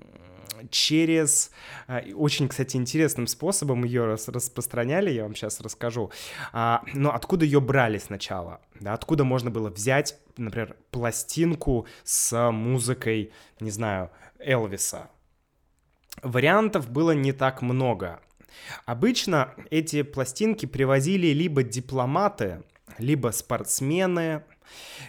через 0.70 1.52
а, 1.88 2.04
очень, 2.16 2.48
кстати, 2.48 2.78
интересным 2.78 3.28
способом 3.28 3.84
ее 3.84 4.06
распространяли, 4.06 5.12
я 5.12 5.24
вам 5.24 5.36
сейчас 5.36 5.62
расскажу. 5.62 6.12
А, 6.52 6.84
но 6.94 7.14
откуда 7.14 7.46
ее 7.46 7.62
брали 7.62 7.98
сначала? 7.98 8.62
Да, 8.80 8.94
откуда 8.94 9.24
можно 9.24 9.52
было 9.52 9.70
взять, 9.70 10.18
например, 10.38 10.76
пластинку 10.92 11.88
с 12.04 12.52
музыкой, 12.52 13.32
не 13.60 13.72
знаю, 13.72 14.12
Элвиса? 14.40 15.10
Вариантов 16.22 16.90
было 16.90 17.12
не 17.12 17.34
так 17.34 17.62
много. 17.62 18.20
Обычно 18.86 19.54
эти 19.70 20.04
пластинки 20.04 20.66
привозили 20.66 21.28
либо 21.28 21.64
дипломаты, 21.64 22.64
либо 22.98 23.30
спортсмены, 23.30 24.44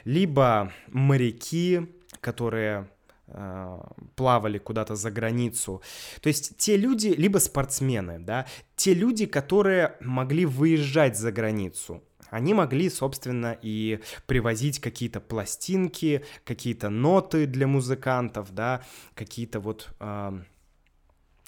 либо 0.05 0.73
моряки, 0.89 1.89
которые 2.21 2.89
Э, 3.33 3.81
плавали 4.17 4.59
куда-то 4.59 4.97
за 4.97 5.11
границу. 5.11 5.83
То 6.21 6.29
есть 6.29 6.57
те 6.57 6.77
люди, 6.77 7.09
либо 7.09 7.39
спортсмены, 7.39 8.19
да, 8.19 8.47
те 8.77 8.93
люди, 8.93 9.27
которые 9.27 9.95
могли 10.01 10.47
выезжать 10.47 11.17
за 11.17 11.31
границу, 11.31 12.03
они 12.31 12.55
могли, 12.55 12.91
собственно, 12.91 13.57
и 13.63 14.01
привозить 14.27 14.81
какие-то 14.81 15.21
пластинки, 15.21 16.25
какие-то 16.45 16.91
ноты 16.91 17.47
для 17.47 17.67
музыкантов, 17.67 18.53
да, 18.53 18.83
какие-то 19.15 19.61
вот 19.61 19.91
э, 20.01 20.43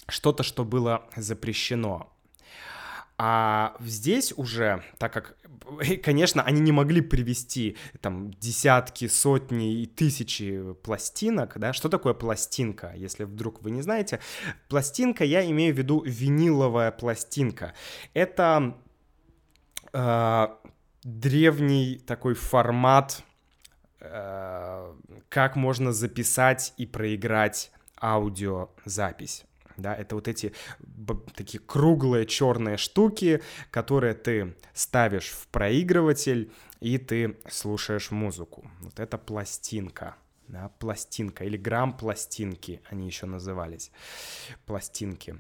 что-то, 0.09 0.43
что 0.43 0.65
было 0.65 1.07
запрещено. 1.17 2.13
А 3.19 3.77
здесь 3.81 4.33
уже, 4.37 4.83
так 4.99 5.13
как 5.13 5.37
конечно, 6.03 6.43
они 6.43 6.61
не 6.61 6.73
могли 6.73 7.01
привести 7.01 7.77
там 8.01 8.33
десятки, 8.33 9.09
сотни 9.09 9.83
и 9.83 9.87
тысячи 9.87 10.75
пластинок, 10.83 11.59
да, 11.59 11.73
что 11.73 11.89
такое 11.89 12.15
пластинка, 12.15 12.93
если 12.97 13.25
вдруг 13.25 13.63
вы 13.63 13.71
не 13.71 13.83
знаете, 13.83 14.21
пластинка, 14.69 15.25
я 15.25 15.49
имею 15.49 15.75
в 15.75 15.79
виду 15.79 16.03
виниловая 16.05 16.91
пластинка, 16.91 17.75
это 18.15 18.77
э, 19.93 20.49
древний 21.03 22.03
такой 22.07 22.35
формат, 22.35 23.23
э, 24.01 24.95
как 25.29 25.57
можно 25.57 25.93
записать 25.93 26.75
и 26.77 26.87
проиграть 26.87 27.71
аудиозапись 28.01 29.45
да, 29.83 29.95
это 29.95 30.15
вот 30.15 30.29
эти 30.29 30.53
такие 31.35 31.61
круглые 31.61 32.25
черные 32.25 32.77
штуки, 32.77 33.43
которые 33.71 34.15
ты 34.15 34.55
ставишь 34.73 35.31
в 35.31 35.49
проигрыватель, 35.49 36.51
и 36.81 36.99
ты 36.99 37.37
слушаешь 37.51 38.11
музыку. 38.11 38.71
Вот 38.81 38.99
это 38.99 39.19
пластинка, 39.19 40.17
да, 40.49 40.71
пластинка, 40.79 41.45
или 41.45 41.57
грамм 41.57 41.97
пластинки 41.97 42.81
они 42.91 43.07
еще 43.07 43.27
назывались, 43.27 43.91
пластинки. 44.65 45.39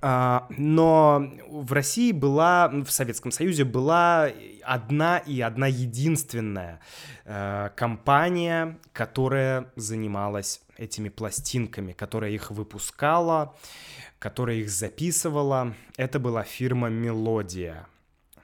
А, 0.00 0.46
но 0.50 1.30
в 1.46 1.72
России 1.72 2.12
была, 2.12 2.68
в 2.68 2.90
Советском 2.90 3.30
Союзе 3.30 3.64
была 3.64 4.28
одна 4.62 5.18
и 5.18 5.40
одна 5.40 5.66
единственная 5.66 6.80
э, 7.24 7.70
компания, 7.76 8.78
которая 8.92 9.70
занималась 9.76 10.63
этими 10.76 11.08
пластинками, 11.08 11.92
которая 11.92 12.30
их 12.30 12.50
выпускала, 12.50 13.56
которая 14.18 14.56
их 14.56 14.70
записывала. 14.70 15.74
Это 15.96 16.18
была 16.18 16.42
фирма 16.42 16.88
«Мелодия». 16.88 17.86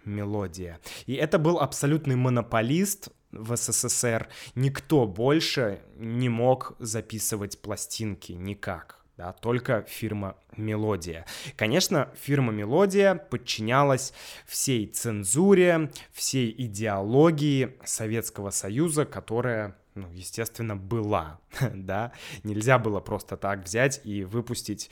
«Мелодия». 0.04 0.80
И 1.06 1.14
это 1.14 1.38
был 1.38 1.58
абсолютный 1.58 2.16
монополист 2.16 3.10
в 3.32 3.56
СССР. 3.56 4.28
Никто 4.54 5.06
больше 5.06 5.80
не 5.96 6.28
мог 6.28 6.74
записывать 6.78 7.60
пластинки 7.60 8.32
никак 8.32 9.00
да, 9.20 9.34
только 9.34 9.82
фирма 9.86 10.34
«Мелодия». 10.56 11.26
Конечно, 11.54 12.08
фирма 12.18 12.52
«Мелодия» 12.52 13.14
подчинялась 13.14 14.14
всей 14.46 14.86
цензуре, 14.86 15.90
всей 16.10 16.50
идеологии 16.56 17.76
Советского 17.84 18.48
Союза, 18.48 19.04
которая 19.04 19.76
ну, 20.00 20.12
естественно, 20.12 20.76
была, 20.76 21.40
да, 21.74 22.12
нельзя 22.42 22.78
было 22.78 23.00
просто 23.00 23.36
так 23.36 23.64
взять 23.64 24.00
и 24.04 24.24
выпустить 24.24 24.90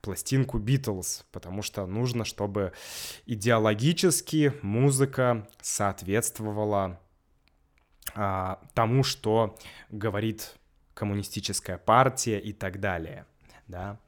пластинку 0.00 0.58
Битлз, 0.58 1.24
потому 1.32 1.62
что 1.62 1.86
нужно, 1.86 2.24
чтобы 2.24 2.72
идеологически 3.26 4.54
музыка 4.62 5.48
соответствовала 5.60 7.00
а, 8.14 8.60
тому, 8.74 9.02
что 9.02 9.58
говорит 9.90 10.54
коммунистическая 10.94 11.78
партия 11.78 12.38
и 12.38 12.52
так 12.52 12.80
далее 12.80 13.26
да. 13.70 13.98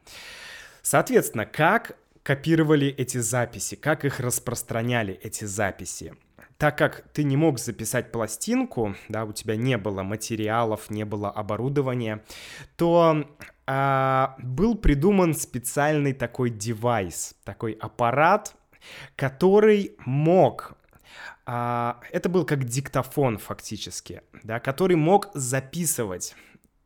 Соответственно, 0.82 1.46
как 1.46 1.96
копировали 2.22 2.88
эти 2.88 3.18
записи, 3.18 3.76
как 3.76 4.04
их 4.04 4.20
распространяли 4.20 5.14
эти 5.22 5.44
записи? 5.44 6.14
Так 6.62 6.78
как 6.78 7.02
ты 7.12 7.24
не 7.24 7.36
мог 7.36 7.58
записать 7.58 8.12
пластинку, 8.12 8.94
да, 9.08 9.24
у 9.24 9.32
тебя 9.32 9.56
не 9.56 9.76
было 9.76 10.04
материалов, 10.04 10.90
не 10.90 11.04
было 11.04 11.28
оборудования, 11.28 12.22
то 12.76 13.26
а, 13.66 14.36
был 14.38 14.76
придуман 14.76 15.34
специальный 15.34 16.12
такой 16.12 16.50
девайс, 16.50 17.34
такой 17.42 17.72
аппарат, 17.72 18.54
который 19.16 19.96
мог 20.06 20.74
а, 21.46 21.98
это 22.12 22.28
был 22.28 22.44
как 22.44 22.62
диктофон 22.62 23.38
фактически, 23.38 24.22
да, 24.44 24.60
который 24.60 24.94
мог 24.94 25.32
записывать 25.34 26.36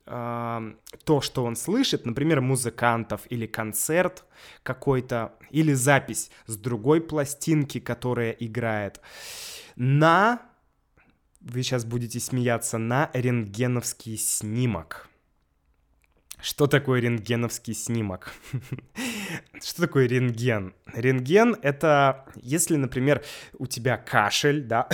то, 0.07 1.21
что 1.21 1.45
он 1.45 1.57
слышит, 1.57 2.07
например, 2.07 2.41
музыкантов 2.41 3.23
или 3.29 3.47
концерт 3.47 4.25
какой-то, 4.63 5.35
или 5.51 5.73
запись 5.73 6.31
с 6.47 6.57
другой 6.57 7.01
пластинки, 7.01 7.81
которая 7.81 8.31
играет, 8.31 9.01
на, 9.75 10.43
вы 11.41 11.63
сейчас 11.63 11.85
будете 11.85 12.21
смеяться, 12.21 12.79
на 12.79 13.11
рентгеновский 13.15 14.17
снимок. 14.17 15.09
Что 16.41 16.67
такое 16.69 17.01
рентгеновский 17.01 17.75
снимок? 17.75 18.33
Что 19.63 19.83
такое 19.83 20.07
рентген? 20.07 20.75
Рентген— 20.95 21.57
это 21.63 22.27
если, 22.37 22.77
например, 22.77 23.25
у 23.59 23.67
тебя 23.67 23.97
кашель, 23.97 24.63
да, 24.63 24.89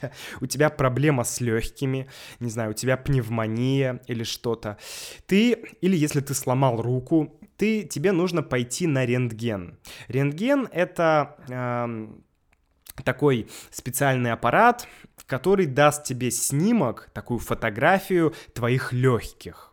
у 0.40 0.46
тебя 0.46 0.70
проблема 0.70 1.24
с 1.24 1.40
легкими, 1.40 2.08
не 2.38 2.50
знаю, 2.50 2.70
у 2.70 2.74
тебя 2.74 2.96
пневмония 2.96 4.00
или 4.06 4.24
что-то, 4.24 4.78
ты, 5.26 5.52
или 5.80 5.96
если 5.96 6.20
ты 6.20 6.34
сломал 6.34 6.80
руку, 6.80 7.38
ты, 7.56 7.84
тебе 7.84 8.12
нужно 8.12 8.42
пойти 8.42 8.86
на 8.86 9.04
рентген. 9.04 9.78
Рентген— 10.08 10.68
это 10.72 11.36
э, 11.48 12.08
такой 13.02 13.48
специальный 13.70 14.32
аппарат, 14.32 14.88
который 15.26 15.66
даст 15.66 16.04
тебе 16.04 16.30
снимок, 16.30 17.10
такую 17.12 17.38
фотографию 17.38 18.34
твоих 18.54 18.92
легких 18.92 19.70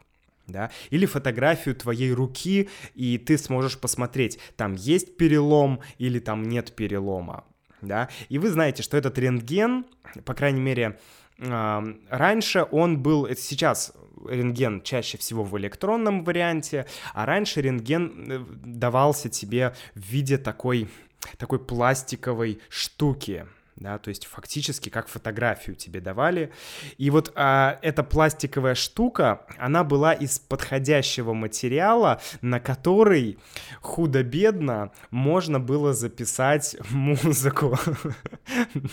да, 0.48 0.72
или 0.90 1.06
фотографию 1.06 1.76
твоей 1.76 2.14
руки, 2.14 2.70
и 2.96 3.18
ты 3.18 3.38
сможешь 3.38 3.78
посмотреть, 3.78 4.40
там 4.56 4.76
есть 4.76 5.18
перелом 5.18 5.82
или 5.98 6.20
там 6.20 6.44
нет 6.44 6.74
перелома 6.74 7.44
да, 7.82 8.10
и 8.30 8.40
вы 8.40 8.50
знаете, 8.50 8.84
что 8.84 8.98
этот 8.98 9.18
рентген, 9.18 9.86
по 10.26 10.34
крайней 10.34 10.62
мере, 10.62 11.00
раньше 11.40 12.66
он 12.72 13.00
был, 13.00 13.28
сейчас 13.36 13.94
рентген 14.28 14.82
чаще 14.82 15.18
всего 15.18 15.44
в 15.44 15.58
электронном 15.58 16.24
варианте, 16.24 16.86
а 17.14 17.26
раньше 17.26 17.62
рентген 17.62 18.32
э, 18.32 18.46
давался 18.66 19.30
тебе 19.30 19.76
в 19.94 20.00
виде 20.00 20.38
такой, 20.38 20.90
такой 21.38 21.60
пластиковой 21.60 22.60
штуки, 22.70 23.46
да, 23.78 23.98
то 24.00 24.10
есть 24.10 24.26
фактически 24.26 24.90
как 24.90 25.08
фотографию 25.08 25.76
тебе 25.76 26.02
давали. 26.02 26.52
И 26.98 27.10
вот 27.10 27.32
а, 27.36 27.78
эта 27.82 28.04
пластиковая 28.04 28.76
штука, 28.76 29.46
она 29.58 29.84
была 29.84 30.14
из 30.14 30.40
подходящего 30.40 31.34
материала, 31.34 32.20
на 32.42 32.60
который 32.60 33.38
худо-бедно 33.82 34.92
можно 35.12 35.60
было 35.60 35.94
записать 35.94 36.76
музыку. 36.90 37.78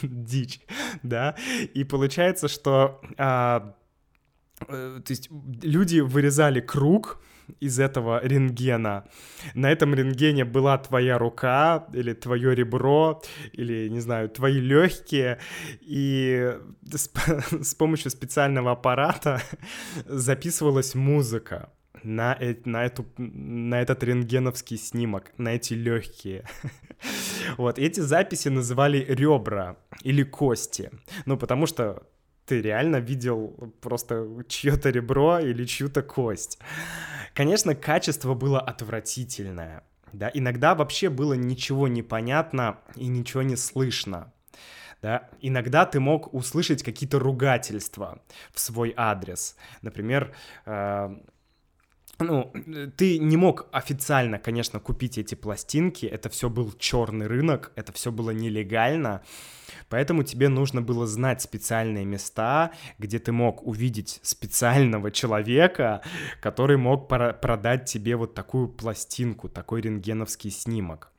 Дичь, 0.02 0.60
да. 1.02 1.34
И 1.72 1.84
получается, 1.84 2.48
что 2.48 3.00
а, 3.16 3.74
э, 4.68 5.00
то 5.04 5.10
есть 5.10 5.30
люди 5.62 6.00
вырезали 6.00 6.60
круг, 6.60 7.22
из 7.60 7.78
этого 7.78 8.20
рентгена. 8.24 9.04
На 9.54 9.70
этом 9.70 9.94
рентгене 9.94 10.44
была 10.44 10.78
твоя 10.78 11.18
рука 11.18 11.86
или 11.92 12.12
твое 12.12 12.54
ребро, 12.54 13.22
или, 13.52 13.88
не 13.88 14.00
знаю, 14.00 14.28
твои 14.28 14.60
легкие, 14.60 15.38
и 15.80 16.58
с, 16.92 17.10
с 17.62 17.74
помощью 17.74 18.10
специального 18.10 18.72
аппарата 18.72 19.40
записывалась 20.06 20.94
музыка 20.94 21.70
на, 22.04 22.36
э, 22.40 22.54
на, 22.64 22.84
эту, 22.84 23.06
на 23.16 23.80
этот 23.80 24.02
рентгеновский 24.04 24.78
снимок, 24.78 25.32
на 25.38 25.54
эти 25.54 25.74
легкие. 25.74 26.44
Вот, 27.58 27.78
эти 27.78 28.00
записи 28.00 28.48
называли 28.48 29.04
ребра 29.08 29.76
или 30.02 30.22
кости. 30.22 30.90
Ну, 31.26 31.36
потому 31.36 31.66
что 31.66 32.02
ты 32.46 32.62
реально 32.62 32.96
видел 32.96 33.72
просто 33.80 34.26
чье-то 34.48 34.90
ребро 34.90 35.38
или 35.38 35.64
чью-то 35.64 36.02
кость. 36.02 36.58
Конечно, 37.34 37.74
качество 37.74 38.34
было 38.34 38.60
отвратительное. 38.60 39.82
Да, 40.12 40.30
иногда 40.32 40.76
вообще 40.76 41.10
было 41.10 41.34
ничего 41.34 41.88
не 41.88 42.02
понятно 42.02 42.78
и 42.94 43.08
ничего 43.08 43.42
не 43.42 43.56
слышно. 43.56 44.32
Да? 45.02 45.28
Иногда 45.40 45.84
ты 45.84 45.98
мог 45.98 46.32
услышать 46.32 46.82
какие-то 46.82 47.18
ругательства 47.18 48.22
в 48.52 48.60
свой 48.60 48.94
адрес. 48.96 49.56
Например, 49.82 50.34
э, 50.64 51.16
ну, 52.18 52.52
ты 52.96 53.18
не 53.18 53.36
мог 53.36 53.66
официально, 53.72 54.38
конечно, 54.38 54.80
купить 54.80 55.18
эти 55.18 55.34
пластинки, 55.34 56.06
это 56.06 56.28
все 56.28 56.48
был 56.48 56.72
черный 56.78 57.26
рынок, 57.26 57.72
это 57.76 57.92
все 57.92 58.12
было 58.12 58.30
нелегально, 58.30 59.22
поэтому 59.88 60.22
тебе 60.22 60.48
нужно 60.48 60.82
было 60.82 61.06
знать 61.06 61.42
специальные 61.42 62.04
места, 62.04 62.72
где 62.98 63.18
ты 63.18 63.32
мог 63.32 63.66
увидеть 63.66 64.20
специального 64.22 65.10
человека, 65.10 66.02
который 66.40 66.76
мог 66.76 67.08
продать 67.08 67.86
тебе 67.86 68.16
вот 68.16 68.34
такую 68.34 68.68
пластинку, 68.68 69.48
такой 69.48 69.80
рентгеновский 69.80 70.50
снимок. 70.50 71.10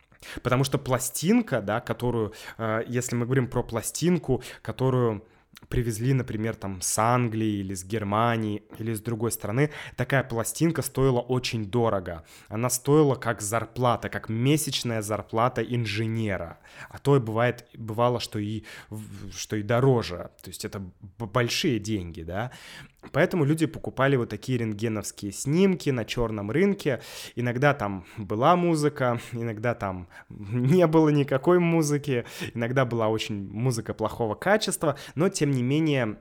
Потому 0.41 0.63
что 0.63 0.77
пластинка, 0.77 1.61
да, 1.61 1.79
которую, 1.81 2.33
э, 2.57 2.83
если 2.87 3.15
мы 3.15 3.25
говорим 3.25 3.47
про 3.47 3.61
пластинку, 3.61 4.41
которую 4.61 5.23
привезли, 5.69 6.13
например, 6.13 6.55
там 6.55 6.81
с 6.81 6.97
Англии 6.99 7.59
или 7.59 7.73
с 7.73 7.83
Германии 7.83 8.63
или 8.77 8.93
с 8.93 9.01
другой 9.01 9.31
страны, 9.31 9.71
такая 9.95 10.23
пластинка 10.23 10.81
стоила 10.81 11.19
очень 11.19 11.65
дорого. 11.65 12.23
Она 12.47 12.69
стоила 12.69 13.15
как 13.15 13.41
зарплата, 13.41 14.09
как 14.09 14.29
месячная 14.29 15.01
зарплата 15.01 15.61
инженера. 15.61 16.59
А 16.89 16.99
то 16.99 17.17
и 17.17 17.19
бывает, 17.19 17.67
бывало, 17.73 18.19
что 18.19 18.39
и, 18.39 18.63
что 19.35 19.55
и 19.55 19.63
дороже. 19.63 20.29
То 20.41 20.49
есть 20.49 20.65
это 20.65 20.81
большие 21.17 21.79
деньги, 21.79 22.23
да. 22.23 22.51
Поэтому 23.11 23.45
люди 23.45 23.65
покупали 23.65 24.15
вот 24.15 24.29
такие 24.29 24.57
рентгеновские 24.57 25.31
снимки 25.31 25.89
на 25.89 26.05
черном 26.05 26.51
рынке. 26.51 27.01
Иногда 27.35 27.73
там 27.73 28.05
была 28.17 28.55
музыка, 28.55 29.19
иногда 29.31 29.73
там 29.73 30.07
не 30.29 30.87
было 30.87 31.09
никакой 31.09 31.59
музыки, 31.59 32.25
иногда 32.53 32.85
была 32.85 33.07
очень 33.07 33.49
музыка 33.49 33.93
плохого 33.93 34.35
качества, 34.35 34.97
но 35.15 35.29
тем 35.29 35.51
не 35.51 35.63
менее 35.63 36.19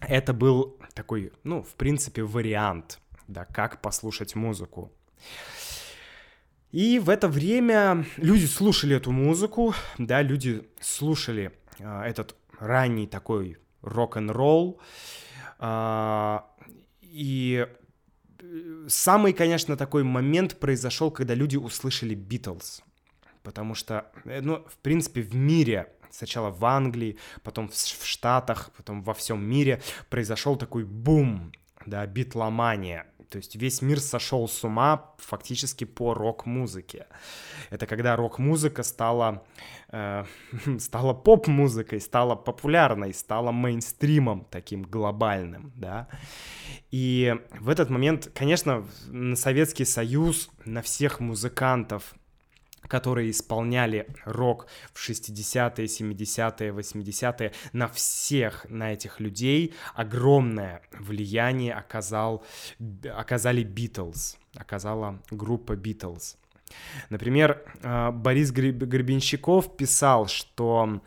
это 0.00 0.32
был 0.32 0.78
такой, 0.94 1.32
ну, 1.44 1.62
в 1.62 1.74
принципе, 1.74 2.22
вариант, 2.22 3.00
да, 3.28 3.44
как 3.44 3.80
послушать 3.80 4.34
музыку. 4.34 4.92
И 6.72 6.98
в 6.98 7.08
это 7.08 7.28
время 7.28 8.04
люди 8.16 8.46
слушали 8.46 8.96
эту 8.96 9.12
музыку, 9.12 9.74
да, 9.96 10.22
люди 10.22 10.68
слушали 10.80 11.52
э, 11.78 12.02
этот 12.02 12.34
ранний 12.58 13.06
такой 13.06 13.58
рок-н-ролл, 13.82 14.80
а, 14.80 14.84
и 17.14 17.66
э, 18.40 18.86
самый, 18.88 19.32
конечно, 19.32 19.76
такой 19.76 20.02
момент 20.02 20.58
произошел, 20.58 21.10
когда 21.10 21.34
люди 21.34 21.56
услышали 21.56 22.14
Битлз. 22.14 22.82
Потому 23.42 23.74
что, 23.74 24.10
э, 24.24 24.40
ну, 24.40 24.64
в 24.68 24.76
принципе, 24.78 25.22
в 25.22 25.34
мире, 25.34 25.92
сначала 26.10 26.50
в 26.50 26.64
Англии, 26.64 27.16
потом 27.42 27.68
в 27.68 28.06
Штатах, 28.06 28.70
потом 28.76 29.02
во 29.02 29.14
всем 29.14 29.44
мире 29.44 29.80
произошел 30.10 30.56
такой 30.56 30.84
бум, 30.84 31.52
да, 31.86 32.06
битломания. 32.06 33.06
То 33.28 33.38
есть 33.38 33.56
весь 33.56 33.82
мир 33.82 34.00
сошел 34.00 34.48
с 34.48 34.64
ума 34.64 35.14
фактически 35.18 35.84
по 35.84 36.14
рок-музыке. 36.14 37.06
Это 37.70 37.86
когда 37.86 38.16
рок-музыка 38.16 38.82
стала, 38.82 39.44
э, 39.90 40.24
стала 40.78 41.14
поп-музыкой, 41.14 42.00
стала 42.00 42.34
популярной, 42.34 43.14
стала 43.14 43.52
мейнстримом 43.52 44.46
таким 44.50 44.82
глобальным, 44.82 45.72
да. 45.74 46.08
И 46.90 47.34
в 47.60 47.68
этот 47.68 47.90
момент, 47.90 48.30
конечно, 48.34 48.84
на 49.06 49.36
Советский 49.36 49.84
Союз, 49.84 50.50
на 50.64 50.82
всех 50.82 51.20
музыкантов, 51.20 52.14
которые 52.88 53.30
исполняли 53.30 54.06
рок 54.24 54.66
в 54.92 55.08
60-е, 55.08 55.86
70-е, 55.86 56.72
80-е, 56.72 57.52
на 57.72 57.88
всех, 57.88 58.66
на 58.68 58.92
этих 58.92 59.20
людей 59.20 59.74
огромное 59.94 60.82
влияние 60.92 61.74
оказал, 61.74 62.44
оказали 63.04 63.62
Битлз, 63.62 64.36
оказала 64.56 65.20
группа 65.30 65.76
Битлз. 65.76 66.36
Например, 67.10 67.62
э, 67.82 68.10
Борис 68.10 68.50
Гребенщиков 68.50 69.76
писал, 69.76 70.26
что 70.26 71.00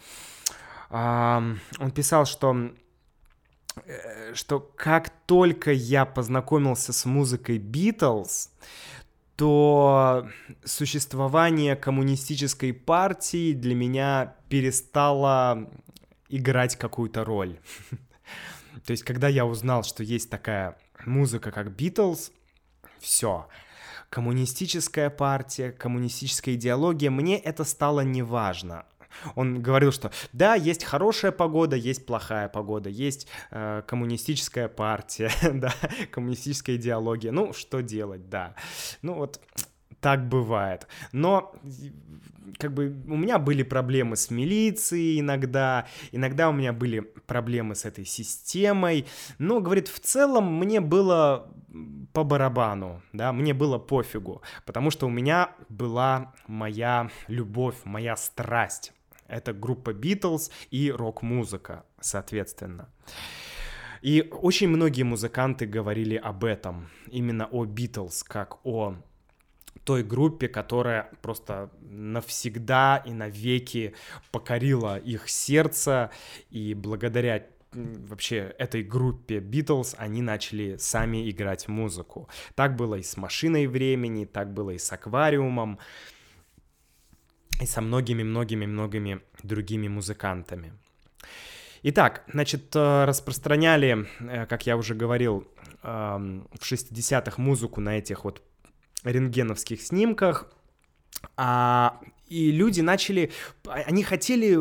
он 0.90 1.92
писал, 1.94 2.26
что 2.26 2.72
э, 3.86 4.34
что 4.34 4.60
как 4.60 5.10
только 5.26 5.72
я 5.72 6.06
познакомился 6.06 6.94
с 6.94 7.06
музыкой 7.06 7.58
Битлз, 7.58 8.52
то 9.38 10.28
существование 10.66 11.76
коммунистической 11.76 12.74
партии 12.74 13.54
для 13.54 13.76
меня 13.76 14.36
перестало 14.50 15.70
играть 16.28 16.76
какую-то 16.76 17.24
роль. 17.24 17.60
То 18.86 18.92
есть, 18.92 19.04
когда 19.04 19.28
я 19.28 19.46
узнал, 19.46 19.84
что 19.84 20.04
есть 20.04 20.32
такая 20.32 20.76
музыка, 21.06 21.52
как 21.52 21.72
Битлз, 21.76 22.32
все. 23.00 23.48
Коммунистическая 24.10 25.12
партия, 25.12 25.72
коммунистическая 25.72 26.56
идеология, 26.56 27.12
мне 27.12 27.38
это 27.38 27.64
стало 27.64 28.02
неважно. 28.02 28.86
Он 29.36 29.62
говорил, 29.62 29.92
что 29.92 30.12
да, 30.34 30.56
есть 30.56 30.84
хорошая 30.84 31.32
погода, 31.32 31.76
есть 31.76 32.06
плохая 32.06 32.50
погода, 32.50 32.90
есть 32.90 33.28
э, 33.52 33.82
коммунистическая 33.88 34.68
партия, 34.68 35.32
да, 35.54 35.74
коммунистическая 36.12 36.76
идеология. 36.76 37.32
Ну, 37.32 37.54
что 37.54 37.82
делать, 37.82 38.30
да. 38.30 38.56
Ну 39.02 39.14
вот 39.16 39.40
так 40.00 40.28
бывает. 40.28 40.88
Но 41.12 41.54
как 42.60 42.74
бы 42.74 42.96
у 43.08 43.18
меня 43.18 43.40
были 43.40 43.64
проблемы 43.64 44.16
с 44.16 44.30
милицией 44.30 45.20
иногда, 45.20 45.88
иногда 46.12 46.50
у 46.50 46.54
меня 46.54 46.74
были 46.74 47.00
проблемы 47.00 47.76
с 47.76 47.86
этой 47.86 48.06
системой, 48.06 49.06
но, 49.38 49.60
говорит, 49.60 49.88
в 49.88 50.00
целом 50.00 50.58
мне 50.60 50.80
было 50.80 51.52
по 52.14 52.24
барабану, 52.24 53.02
да, 53.14 53.34
мне 53.34 53.54
было 53.54 53.78
пофигу, 53.78 54.42
потому 54.66 54.92
что 54.92 55.08
у 55.08 55.10
меня 55.10 55.52
была 55.70 56.34
моя 56.48 57.10
любовь, 57.28 57.76
моя 57.84 58.16
страсть 58.16 58.94
это 59.28 59.54
группа 59.54 59.94
Битлз 59.94 60.52
и 60.72 60.92
рок-музыка, 60.92 61.86
соответственно. 62.00 62.90
И 64.02 64.28
очень 64.32 64.68
многие 64.68 65.04
музыканты 65.04 65.66
говорили 65.66 66.16
об 66.16 66.44
этом, 66.44 66.90
именно 67.08 67.48
о 67.48 67.66
Битлз, 67.66 68.24
как 68.24 68.66
о 68.66 68.96
той 69.84 70.04
группе, 70.04 70.48
которая 70.48 71.10
просто 71.22 71.72
навсегда 71.82 73.04
и 73.06 73.12
навеки 73.12 73.94
покорила 74.32 74.98
их 74.98 75.30
сердце, 75.30 76.12
и 76.50 76.74
благодаря 76.74 77.46
вообще 77.72 78.56
этой 78.58 78.84
группе 78.84 79.40
Битлз 79.40 79.96
они 79.98 80.22
начали 80.22 80.78
сами 80.78 81.30
играть 81.30 81.68
музыку. 81.68 82.30
Так 82.56 82.76
было 82.76 82.96
и 82.96 83.04
с 83.04 83.18
«Машиной 83.18 83.68
времени», 83.68 84.26
так 84.26 84.54
было 84.54 84.72
и 84.72 84.78
с 84.78 84.92
«Аквариумом», 84.92 85.80
и 87.62 87.66
со 87.66 87.82
многими-многими-многими 87.82 89.22
другими 89.44 89.88
музыкантами. 89.88 90.74
Итак, 91.84 92.24
значит, 92.34 92.76
э, 92.76 93.06
распространяли, 93.06 94.08
э, 94.20 94.46
как 94.46 94.66
я 94.66 94.78
уже 94.78 94.96
говорил, 94.96 95.48
эм, 95.84 96.48
в 96.60 96.66
60-х 96.66 97.42
музыку 97.42 97.82
на 97.82 97.98
этих 97.98 98.24
вот 98.24 98.42
рентгеновских 99.04 99.82
снимках, 99.82 100.52
а, 101.36 102.00
и 102.28 102.52
люди 102.52 102.82
начали, 102.82 103.32
они 103.66 104.04
хотели 104.04 104.56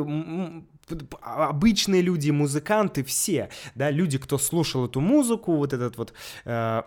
обычные 1.21 2.01
люди, 2.01 2.31
музыканты, 2.31 3.03
все, 3.03 3.51
да, 3.75 3.91
люди, 3.91 4.19
кто 4.19 4.39
слушал 4.39 4.87
эту 4.87 5.01
музыку, 5.01 5.57
вот 5.57 5.73
этот 5.73 5.97
вот, 5.97 6.13
э, 6.45 6.83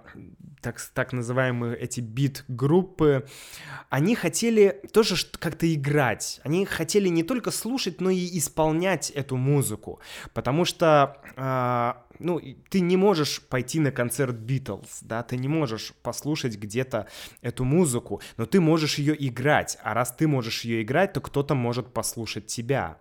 так, 0.62 0.82
так 0.94 1.14
называемые 1.14 1.78
эти 1.78 2.00
бит-группы, 2.00 3.28
они 3.90 4.16
хотели 4.16 4.82
тоже 4.94 5.16
как-то 5.40 5.72
играть, 5.74 6.40
они 6.44 6.66
хотели 6.66 7.10
не 7.10 7.24
только 7.24 7.52
слушать, 7.52 8.00
но 8.00 8.10
и 8.10 8.38
исполнять 8.38 9.10
эту 9.10 9.36
музыку, 9.36 10.00
потому 10.34 10.64
что, 10.64 11.18
э, 11.36 11.94
ну, 12.20 12.42
ты 12.70 12.80
не 12.80 12.96
можешь 12.96 13.42
пойти 13.42 13.82
на 13.82 13.92
концерт 13.92 14.36
Битлз, 14.36 15.00
да, 15.02 15.24
ты 15.24 15.36
не 15.36 15.50
можешь 15.50 15.94
послушать 16.04 16.58
где-то 16.58 17.08
эту 17.42 17.66
музыку, 17.66 18.22
но 18.38 18.46
ты 18.46 18.62
можешь 18.62 18.98
ее 18.98 19.16
играть, 19.28 19.78
а 19.84 19.94
раз 19.94 20.16
ты 20.16 20.28
можешь 20.28 20.62
ее 20.62 20.84
играть, 20.84 21.12
то 21.12 21.20
кто-то 21.20 21.54
может 21.54 21.94
послушать 21.94 22.48
тебя 22.48 22.98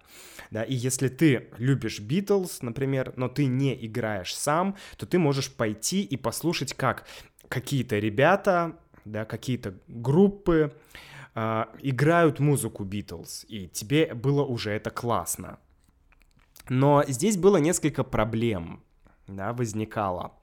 да, 0.51 0.63
и 0.63 0.75
если 0.75 1.09
ты 1.09 1.49
любишь 1.59 2.01
Битлз, 2.01 2.63
например, 2.63 3.13
но 3.17 3.29
ты 3.29 3.47
не 3.47 3.75
играешь 3.87 4.35
сам, 4.35 4.77
то 4.97 5.07
ты 5.07 5.19
можешь 5.19 5.53
пойти 5.53 6.03
и 6.03 6.17
послушать, 6.17 6.75
как 6.75 7.07
какие-то 7.49 7.99
ребята, 7.99 8.77
да, 9.05 9.25
какие-то 9.25 9.75
группы 9.89 10.75
э, 11.35 11.65
играют 11.81 12.41
музыку 12.41 12.85
Битлз, 12.85 13.45
и 13.49 13.69
тебе 13.69 14.15
было 14.15 14.45
уже 14.45 14.71
это 14.71 14.91
классно. 14.91 15.59
Но 16.69 17.05
здесь 17.07 17.37
было 17.37 17.57
несколько 17.57 18.05
проблем, 18.05 18.83
да, 19.27 19.53
возникало. 19.53 20.35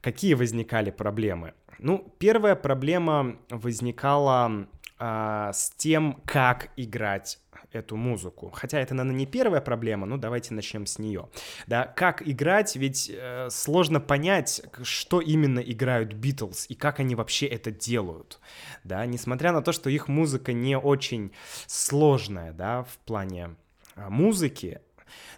Какие 0.00 0.34
возникали 0.34 0.90
проблемы? 0.90 1.54
Ну, 1.78 2.14
первая 2.18 2.54
проблема 2.56 3.36
возникала 3.50 4.68
э, 4.98 5.50
с 5.52 5.70
тем, 5.76 6.20
как 6.24 6.70
играть 6.76 7.38
эту 7.74 7.96
музыку. 7.96 8.50
Хотя 8.54 8.80
это, 8.80 8.94
наверное, 8.94 9.18
не 9.18 9.26
первая 9.26 9.60
проблема, 9.60 10.06
но 10.06 10.16
давайте 10.16 10.54
начнем 10.54 10.86
с 10.86 10.98
нее. 10.98 11.28
Да, 11.66 11.84
как 11.84 12.26
играть, 12.26 12.76
ведь 12.76 13.10
э, 13.12 13.48
сложно 13.50 14.00
понять, 14.00 14.62
что 14.82 15.20
именно 15.20 15.60
играют 15.60 16.12
Битлз 16.14 16.66
и 16.68 16.74
как 16.74 17.00
они 17.00 17.14
вообще 17.14 17.46
это 17.46 17.70
делают. 17.70 18.40
Да, 18.84 19.04
несмотря 19.06 19.52
на 19.52 19.62
то, 19.62 19.72
что 19.72 19.90
их 19.90 20.08
музыка 20.08 20.52
не 20.52 20.78
очень 20.78 21.32
сложная, 21.66 22.52
да, 22.52 22.84
в 22.84 22.98
плане 22.98 23.56
э, 23.96 24.08
музыки, 24.08 24.80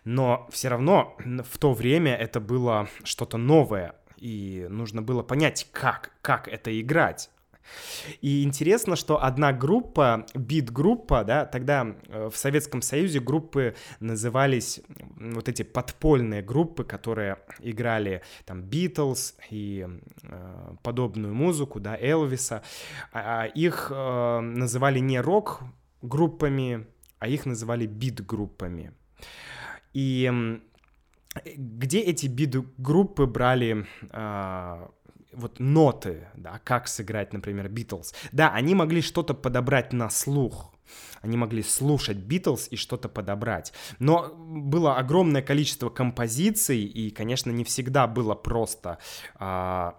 но 0.05 0.46
все 0.51 0.68
равно 0.68 1.16
в 1.18 1.59
то 1.59 1.72
время 1.72 2.14
это 2.14 2.40
было 2.40 2.88
что-то 3.05 3.38
новое, 3.38 3.94
и 4.16 4.66
нужно 4.70 5.03
было 5.03 5.22
понять, 5.22 5.68
как, 5.72 6.12
как 6.22 6.49
это 6.49 6.79
играть. 6.81 7.31
И 8.20 8.42
интересно, 8.44 8.96
что 8.96 9.22
одна 9.22 9.52
группа, 9.52 10.26
бит-группа, 10.35 11.24
да, 11.24 11.44
тогда 11.46 11.94
э, 12.09 12.31
в 12.33 12.37
Советском 12.37 12.83
Союзе 12.83 13.20
группы 13.20 13.74
назывались 14.00 14.81
вот 15.16 15.48
эти 15.48 15.62
подпольные 15.62 16.42
группы, 16.42 16.85
которые 16.85 17.38
играли 17.61 18.22
там 18.44 18.62
Битлз 18.62 19.35
и 19.50 19.87
э, 20.22 20.74
подобную 20.83 21.35
музыку, 21.35 21.81
да, 21.81 21.96
Элвиса. 22.00 22.62
А, 23.12 23.42
а 23.42 23.46
их 23.46 23.92
э, 23.94 24.40
называли 24.40 24.98
не 24.98 25.20
рок-группами, 25.20 26.87
а 27.18 27.29
их 27.29 27.46
называли 27.46 27.87
бит-группами. 27.87 28.92
И 29.92 30.61
где 31.44 32.00
эти 32.00 32.26
бит-группы 32.26 33.26
брали 33.26 33.87
э, 34.11 34.88
вот 35.37 35.61
ноты, 35.61 36.29
да, 36.35 36.61
как 36.64 36.88
сыграть, 36.88 37.33
например, 37.33 37.68
Битлз. 37.68 38.14
Да, 38.33 38.51
они 38.51 38.75
могли 38.75 39.03
что-то 39.03 39.35
подобрать 39.35 39.92
на 39.92 40.11
слух, 40.11 40.72
они 41.20 41.37
могли 41.37 41.62
слушать 41.62 42.16
Битлз 42.16 42.68
и 42.70 42.77
что-то 42.77 43.09
подобрать. 43.09 43.72
Но 43.99 44.33
было 44.35 44.96
огромное 44.96 45.42
количество 45.42 45.88
композиций, 45.88 46.83
и, 46.83 47.11
конечно, 47.11 47.51
не 47.51 47.64
всегда 47.64 48.07
было 48.07 48.35
просто 48.35 48.99
а, 49.35 49.96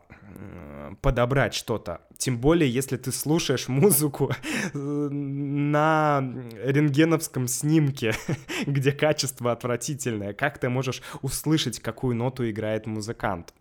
подобрать 1.01 1.53
что-то. 1.53 2.01
Тем 2.17 2.39
более, 2.39 2.69
если 2.69 2.97
ты 2.97 3.11
слушаешь 3.11 3.67
музыку 3.67 4.31
на 4.73 6.21
рентгеновском 6.63 7.47
снимке, 7.47 8.13
где 8.65 8.91
качество 8.91 9.51
отвратительное, 9.51 10.33
как 10.33 10.57
ты 10.59 10.69
можешь 10.69 11.01
услышать, 11.21 11.79
какую 11.79 12.15
ноту 12.15 12.49
играет 12.49 12.85
музыкант? 12.85 13.53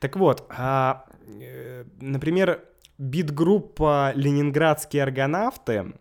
Так 0.00 0.16
вот, 0.16 0.46
а, 0.50 1.04
э, 1.26 1.84
например, 2.00 2.64
бит-группа 2.98 4.12
«Ленинградские 4.14 5.02
аргонавты» 5.02 5.92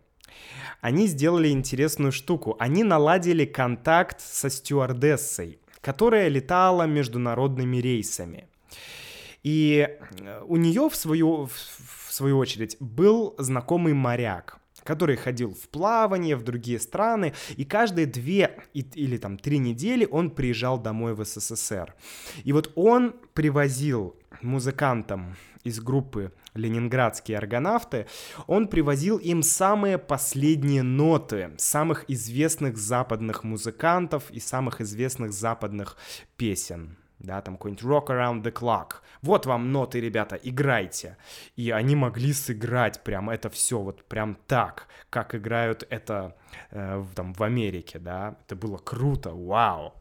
они 0.81 1.07
сделали 1.07 1.49
интересную 1.49 2.11
штуку. 2.11 2.55
Они 2.59 2.83
наладили 2.83 3.45
контакт 3.45 4.19
со 4.19 4.49
стюардессой, 4.49 5.59
которая 5.79 6.27
летала 6.27 6.83
международными 6.83 7.77
рейсами. 7.77 8.47
И 9.43 9.87
э, 9.87 10.41
у 10.47 10.57
нее, 10.57 10.89
в 10.89 10.95
свою, 10.95 11.45
в 11.45 12.11
свою 12.13 12.37
очередь, 12.37 12.77
был 12.79 13.35
знакомый 13.37 13.93
моряк, 13.93 14.61
который 14.83 15.15
ходил 15.15 15.53
в 15.53 15.69
плавание 15.69 16.35
в 16.35 16.43
другие 16.43 16.79
страны, 16.79 17.33
и 17.55 17.65
каждые 17.65 18.07
две 18.07 18.59
или 18.73 19.17
там 19.17 19.37
три 19.37 19.57
недели 19.57 20.07
он 20.09 20.31
приезжал 20.31 20.79
домой 20.79 21.13
в 21.13 21.23
СССР. 21.23 21.93
И 22.43 22.53
вот 22.53 22.71
он 22.75 23.15
привозил 23.33 24.15
музыкантам 24.41 25.35
из 25.63 25.79
группы 25.79 26.31
«Ленинградские 26.55 27.37
аргонавты», 27.37 28.07
он 28.47 28.67
привозил 28.67 29.17
им 29.17 29.43
самые 29.43 29.97
последние 29.97 30.83
ноты 30.83 31.51
самых 31.57 32.09
известных 32.09 32.77
западных 32.77 33.43
музыкантов 33.43 34.31
и 34.31 34.39
самых 34.39 34.81
известных 34.81 35.33
западных 35.33 35.97
песен 36.37 36.97
да, 37.23 37.41
там 37.41 37.55
какой-нибудь 37.55 37.84
Rock 37.84 38.07
Around 38.07 38.43
the 38.43 38.51
Clock. 38.51 39.01
Вот 39.21 39.45
вам 39.45 39.71
ноты, 39.71 40.01
ребята, 40.01 40.36
играйте. 40.36 41.17
И 41.55 41.71
они 41.71 41.95
могли 41.95 42.34
сыграть 42.34 43.03
прям 43.03 43.29
это 43.29 43.49
все 43.49 43.79
вот 43.79 44.03
прям 44.05 44.38
так, 44.47 44.88
как 45.10 45.36
играют 45.36 45.86
это 45.89 46.36
э, 46.71 47.03
там 47.15 47.34
в 47.34 47.43
Америке, 47.43 47.99
да. 47.99 48.36
Это 48.45 48.55
было 48.55 48.77
круто, 48.77 49.31
вау. 49.31 49.93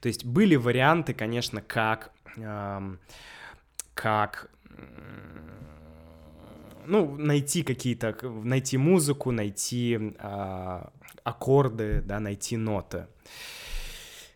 То 0.00 0.08
есть 0.08 0.24
были 0.24 0.56
варианты, 0.56 1.14
конечно, 1.14 1.62
как, 1.62 2.12
эм, 2.36 3.00
как 3.94 4.50
ну, 6.84 7.16
найти 7.16 7.62
какие-то, 7.62 8.16
найти 8.22 8.76
музыку, 8.76 9.30
найти 9.30 10.14
э, 10.18 10.84
аккорды, 11.24 12.02
да, 12.02 12.20
найти 12.20 12.56
ноты. 12.56 13.06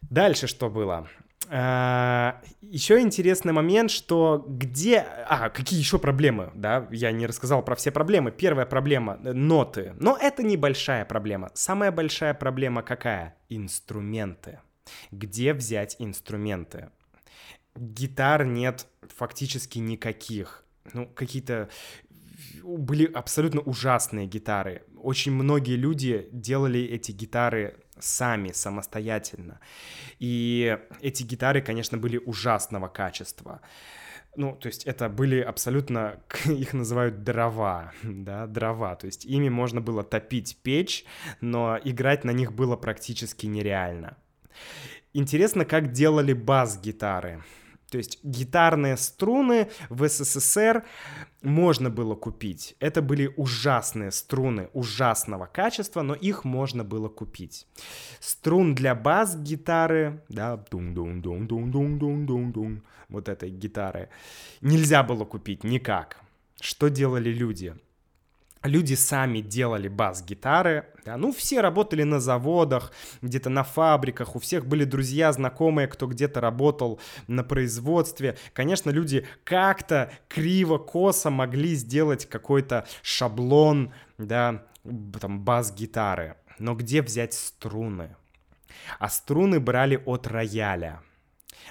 Дальше 0.02 0.46
что 0.46 0.70
было? 0.70 1.08
А, 1.48 2.40
еще 2.60 3.00
интересный 3.00 3.52
момент, 3.52 3.90
что 3.90 4.44
где... 4.48 4.98
А, 5.28 5.50
какие 5.50 5.78
еще 5.78 5.98
проблемы, 5.98 6.50
да? 6.54 6.88
Я 6.90 7.12
не 7.12 7.26
рассказал 7.26 7.62
про 7.62 7.74
все 7.76 7.90
проблемы. 7.90 8.32
Первая 8.32 8.66
проблема— 8.66 9.16
ноты. 9.22 9.94
Но 9.98 10.16
это 10.20 10.42
небольшая 10.42 11.04
проблема. 11.04 11.50
Самая 11.54 11.92
большая 11.92 12.34
проблема 12.34 12.82
какая? 12.82 13.36
Инструменты. 13.48 14.60
Где 15.10 15.52
взять 15.52 15.96
инструменты? 15.98 16.90
Гитар 17.76 18.44
нет 18.44 18.86
фактически 19.14 19.78
никаких. 19.78 20.64
Ну, 20.92 21.06
какие-то 21.06 21.68
были 22.62 23.06
абсолютно 23.06 23.60
ужасные 23.60 24.26
гитары. 24.26 24.82
Очень 24.96 25.32
многие 25.32 25.76
люди 25.76 26.28
делали 26.32 26.80
эти 26.80 27.12
гитары 27.12 27.78
сами, 27.98 28.52
самостоятельно. 28.52 29.60
И 30.18 30.78
эти 31.00 31.22
гитары, 31.22 31.62
конечно, 31.62 31.98
были 31.98 32.18
ужасного 32.18 32.88
качества. 32.88 33.60
Ну, 34.36 34.54
то 34.54 34.66
есть 34.68 34.84
это 34.84 35.08
были 35.08 35.40
абсолютно, 35.40 36.20
их 36.46 36.74
называют 36.74 37.22
дрова, 37.24 37.92
да, 38.02 38.46
дрова. 38.46 38.94
То 38.96 39.06
есть 39.06 39.24
ими 39.24 39.48
можно 39.48 39.80
было 39.80 40.02
топить 40.04 40.58
печь, 40.62 41.04
но 41.40 41.78
играть 41.82 42.24
на 42.24 42.30
них 42.30 42.52
было 42.52 42.76
практически 42.76 43.46
нереально. 43.46 44.16
Интересно, 45.14 45.64
как 45.64 45.92
делали 45.92 46.34
бас-гитары. 46.34 47.42
То 47.90 47.98
есть 47.98 48.18
гитарные 48.24 48.96
струны 48.96 49.68
в 49.88 50.08
СССР 50.08 50.84
можно 51.42 51.90
было 51.90 52.16
купить. 52.16 52.74
Это 52.80 53.00
были 53.00 53.32
ужасные 53.36 54.10
струны 54.10 54.68
ужасного 54.72 55.46
качества, 55.46 56.02
но 56.02 56.14
их 56.14 56.44
можно 56.44 56.82
было 56.82 57.08
купить. 57.08 57.68
Струн 58.18 58.74
для 58.74 58.96
бас-гитары, 58.96 60.24
да, 60.28 60.56
дум-дум-дум-дум-дум-дум-дум, 60.56 62.82
вот 63.08 63.28
этой 63.28 63.50
гитары, 63.50 64.08
нельзя 64.60 65.04
было 65.04 65.24
купить 65.24 65.62
никак. 65.62 66.20
Что 66.60 66.88
делали 66.88 67.30
люди? 67.30 67.76
Люди 68.62 68.94
сами 68.94 69.40
делали 69.40 69.88
бас-гитары, 69.88 70.86
да, 71.04 71.16
ну, 71.16 71.32
все 71.32 71.60
работали 71.60 72.02
на 72.02 72.20
заводах, 72.20 72.92
где-то 73.22 73.48
на 73.48 73.62
фабриках, 73.62 74.34
у 74.34 74.38
всех 74.38 74.66
были 74.66 74.84
друзья, 74.84 75.32
знакомые, 75.32 75.88
кто 75.88 76.06
где-то 76.06 76.40
работал 76.40 77.00
на 77.28 77.44
производстве. 77.44 78.36
Конечно, 78.52 78.90
люди 78.90 79.26
как-то 79.44 80.10
криво-косо 80.28 81.30
могли 81.30 81.74
сделать 81.74 82.26
какой-то 82.26 82.86
шаблон, 83.02 83.92
да, 84.18 84.64
там, 85.20 85.40
бас-гитары. 85.44 86.36
Но 86.58 86.74
где 86.74 87.02
взять 87.02 87.34
струны? 87.34 88.16
А 88.98 89.08
струны 89.08 89.60
брали 89.60 90.02
от 90.04 90.26
рояля. 90.26 91.02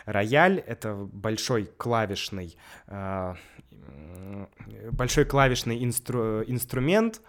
Рояль— 0.06 0.60
это 0.68 0.94
большой 0.96 1.66
клавишный 1.66 2.58
э, 2.88 3.36
большой 4.92 5.26
клавишный 5.26 5.84
инстру 5.84 6.44
инструмент 6.44 7.22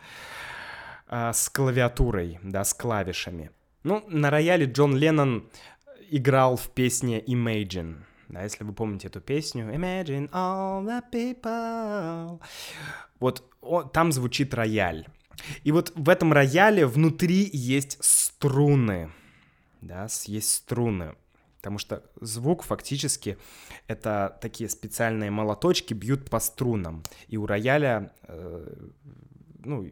э, 1.08 1.32
с 1.32 1.48
клавиатурой, 1.48 2.38
да, 2.42 2.64
с 2.64 2.74
клавишами. 2.74 3.50
Ну, 3.82 4.04
на 4.08 4.30
рояле 4.30 4.66
Джон 4.66 4.96
Леннон 4.96 5.48
играл 6.10 6.56
в 6.56 6.68
песне 6.70 7.20
Imagine. 7.20 7.96
Да, 8.28 8.42
если 8.42 8.64
вы 8.64 8.72
помните 8.72 9.06
эту 9.06 9.20
песню 9.20 9.72
Imagine 9.72 10.28
all 10.30 10.84
the 10.84 11.02
people. 11.12 12.40
Вот 13.20 13.44
он, 13.60 13.88
там 13.90 14.12
звучит 14.12 14.54
рояль. 14.54 15.06
И 15.62 15.70
вот 15.70 15.92
в 15.94 16.08
этом 16.08 16.32
рояле 16.32 16.86
внутри 16.86 17.48
есть 17.52 17.98
струны. 18.00 19.10
Да, 19.80 20.08
есть 20.26 20.52
струны 20.52 21.14
потому 21.66 21.80
что 21.80 22.04
звук 22.20 22.62
фактически 22.62 23.38
это 23.88 24.38
такие 24.40 24.70
специальные 24.70 25.32
молоточки 25.32 25.94
бьют 25.94 26.30
по 26.30 26.38
струнам, 26.38 27.02
и 27.26 27.36
у 27.36 27.44
рояля 27.44 28.12
э, 28.28 28.76
ну, 29.64 29.90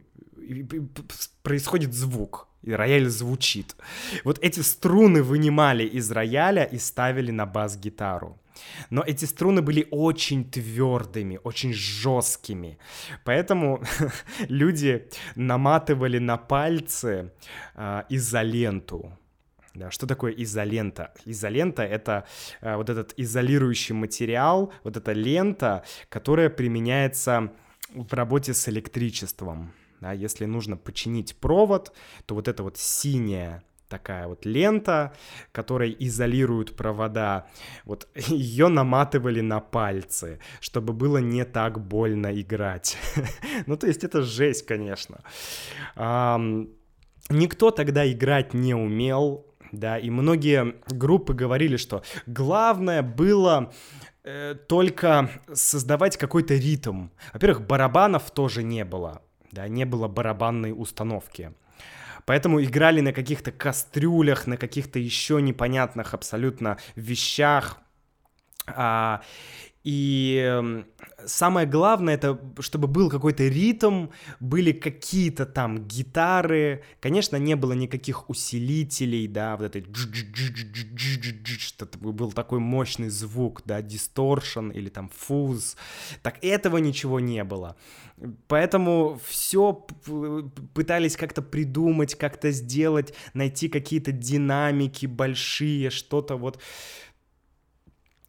происходит 1.43 1.93
звук, 1.93 2.47
и 2.63 2.71
рояль 2.71 3.09
звучит. 3.09 3.75
Вот 4.23 4.39
эти 4.41 4.61
струны 4.61 5.21
вынимали 5.21 5.83
из 5.83 6.09
рояля 6.11 6.63
и 6.63 6.79
ставили 6.79 7.31
на 7.31 7.45
бас-гитару. 7.45 8.39
Но 8.89 9.03
эти 9.05 9.25
струны 9.25 9.61
были 9.61 9.85
очень 9.91 10.49
твердыми, 10.49 11.41
очень 11.43 11.73
жесткими. 11.73 12.77
Поэтому 13.25 13.83
люди 14.47 15.09
наматывали 15.35 16.19
на 16.19 16.37
пальцы 16.37 17.33
э, 17.75 18.03
изоленту 18.07 19.11
да, 19.75 19.91
что 19.91 20.07
такое 20.07 20.31
изолента? 20.31 21.13
Изолента— 21.25 21.83
это 21.83 22.25
э, 22.61 22.75
вот 22.75 22.89
этот 22.89 23.13
изолирующий 23.17 23.93
материал, 23.93 24.73
вот 24.83 24.97
эта 24.97 25.11
лента, 25.11 25.83
которая 26.09 26.49
применяется 26.49 27.51
в 27.93 28.13
работе 28.13 28.53
с 28.53 28.69
электричеством. 28.69 29.73
Да, 30.01 30.11
если 30.11 30.45
нужно 30.45 30.77
починить 30.77 31.35
провод, 31.37 31.93
то 32.25 32.35
вот 32.35 32.47
эта 32.47 32.63
вот 32.63 32.77
синяя 32.77 33.63
такая 33.89 34.27
вот 34.27 34.45
лента, 34.45 35.13
которой 35.51 35.95
изолируют 35.99 36.75
провода. 36.75 37.47
Вот 37.85 38.07
ее 38.27 38.67
наматывали 38.67 39.41
на 39.41 39.59
пальцы, 39.59 40.39
чтобы 40.59 40.93
было 40.93 41.17
не 41.17 41.45
так 41.45 41.85
больно 41.85 42.39
играть. 42.39 42.97
ну, 43.67 43.77
то 43.77 43.87
есть 43.87 44.03
это 44.03 44.21
жесть, 44.21 44.65
конечно. 44.65 45.21
Никто 47.29 47.71
тогда 47.71 48.11
играть 48.11 48.53
не 48.53 48.75
умел, 48.75 49.45
да, 49.75 49.97
и 49.97 50.09
многие 50.09 50.75
группы 50.87 51.33
говорили, 51.33 51.77
что 51.77 52.03
главное 52.25 53.01
было 53.01 53.73
э, 54.23 54.55
только 54.67 55.29
создавать 55.53 56.17
какой-то 56.17 56.55
ритм. 56.55 57.09
Во-первых, 57.33 57.65
барабанов 57.65 58.31
тоже 58.31 58.63
не 58.63 58.85
было, 58.85 59.21
да, 59.51 59.67
не 59.67 59.85
было 59.85 60.07
барабанной 60.07 60.73
установки. 60.75 61.53
Поэтому 62.25 62.61
играли 62.61 63.01
на 63.01 63.13
каких-то 63.13 63.51
кастрюлях, 63.51 64.47
на 64.47 64.57
каких-то 64.57 64.97
еще 64.97 65.41
непонятных 65.41 66.13
абсолютно 66.13 66.77
вещах. 66.95 67.79
А, 68.67 69.21
и 69.85 70.83
самое 71.27 71.67
главное, 71.67 72.15
это 72.15 72.39
чтобы 72.59 72.87
был 72.87 73.07
какой-то 73.07 73.47
ритм, 73.47 74.07
были 74.39 74.71
какие-то 74.71 75.45
там 75.45 75.87
гитары. 75.87 76.83
Конечно, 76.99 77.35
не 77.35 77.55
было 77.55 77.73
никаких 77.73 78.27
усилителей, 78.27 79.27
да, 79.27 79.55
вот 79.55 79.75
этой 79.75 79.85
что-то 81.59 81.99
был 81.99 82.31
такой 82.31 82.57
мощный 82.59 83.09
звук, 83.09 83.61
да, 83.65 83.83
дисторшн 83.83 84.71
или 84.71 84.89
там 84.89 85.11
фуз. 85.15 85.77
Так 86.23 86.43
этого 86.43 86.77
ничего 86.77 87.19
не 87.19 87.43
было. 87.43 87.75
Поэтому 88.47 89.19
все 89.27 89.73
пытались 90.73 91.15
как-то 91.15 91.43
придумать, 91.43 92.15
как-то 92.15 92.49
сделать, 92.49 93.13
найти 93.35 93.69
какие-то 93.69 94.11
динамики 94.11 95.05
большие, 95.05 95.91
что-то 95.91 96.37
вот 96.37 96.59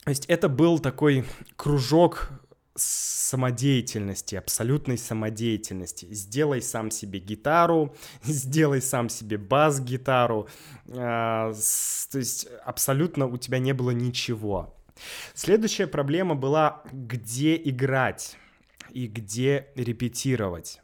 то 0.06 0.10
есть 0.10 0.26
это 0.26 0.48
был 0.48 0.78
такой 0.78 1.24
кружок 1.56 2.30
самодеятельности, 2.76 4.36
абсолютной 4.36 4.98
самодеятельности. 4.98 6.06
Сделай 6.12 6.62
сам 6.62 6.92
себе 6.92 7.18
гитару, 7.18 7.92
сделай 8.22 8.80
сам 8.80 9.08
себе 9.08 9.36
бас-гитару. 9.36 10.46
Э, 10.86 11.52
то 12.12 12.18
есть 12.18 12.46
абсолютно 12.64 13.26
у 13.26 13.36
тебя 13.36 13.58
не 13.58 13.72
было 13.72 13.90
ничего. 13.90 14.76
Следующая 15.34 15.88
проблема 15.88 16.36
была, 16.36 16.84
где 16.92 17.56
играть 17.56 18.36
и 18.90 19.08
где 19.08 19.66
репетировать. 19.74 20.80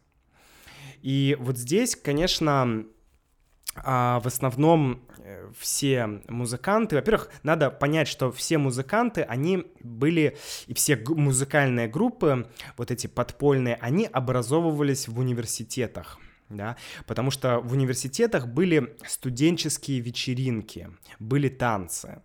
И 1.01 1.37
вот 1.39 1.59
здесь, 1.59 1.95
конечно, 1.95 2.87
а 3.77 4.21
в 4.21 4.27
основном 4.27 5.03
все 5.59 6.21
музыканты, 6.29 6.97
во-первых, 6.97 7.31
надо 7.43 7.71
понять, 7.71 8.09
что 8.09 8.31
все 8.33 8.59
музыканты, 8.59 9.23
они 9.23 9.67
были, 9.81 10.37
и 10.67 10.75
все 10.75 10.97
музыкальные 10.97 11.89
группы, 11.89 12.49
вот 12.77 12.91
эти 12.91 13.07
подпольные, 13.07 13.77
они 13.77 14.07
образовывались 14.07 15.09
в 15.09 15.19
университетах. 15.19 16.19
Да, 16.49 16.77
потому 17.07 17.31
что 17.31 17.61
в 17.61 17.73
университетах 17.73 18.47
были 18.47 18.95
студенческие 19.07 20.01
вечеринки, 20.01 20.91
были 21.19 21.49
танцы. 21.49 22.21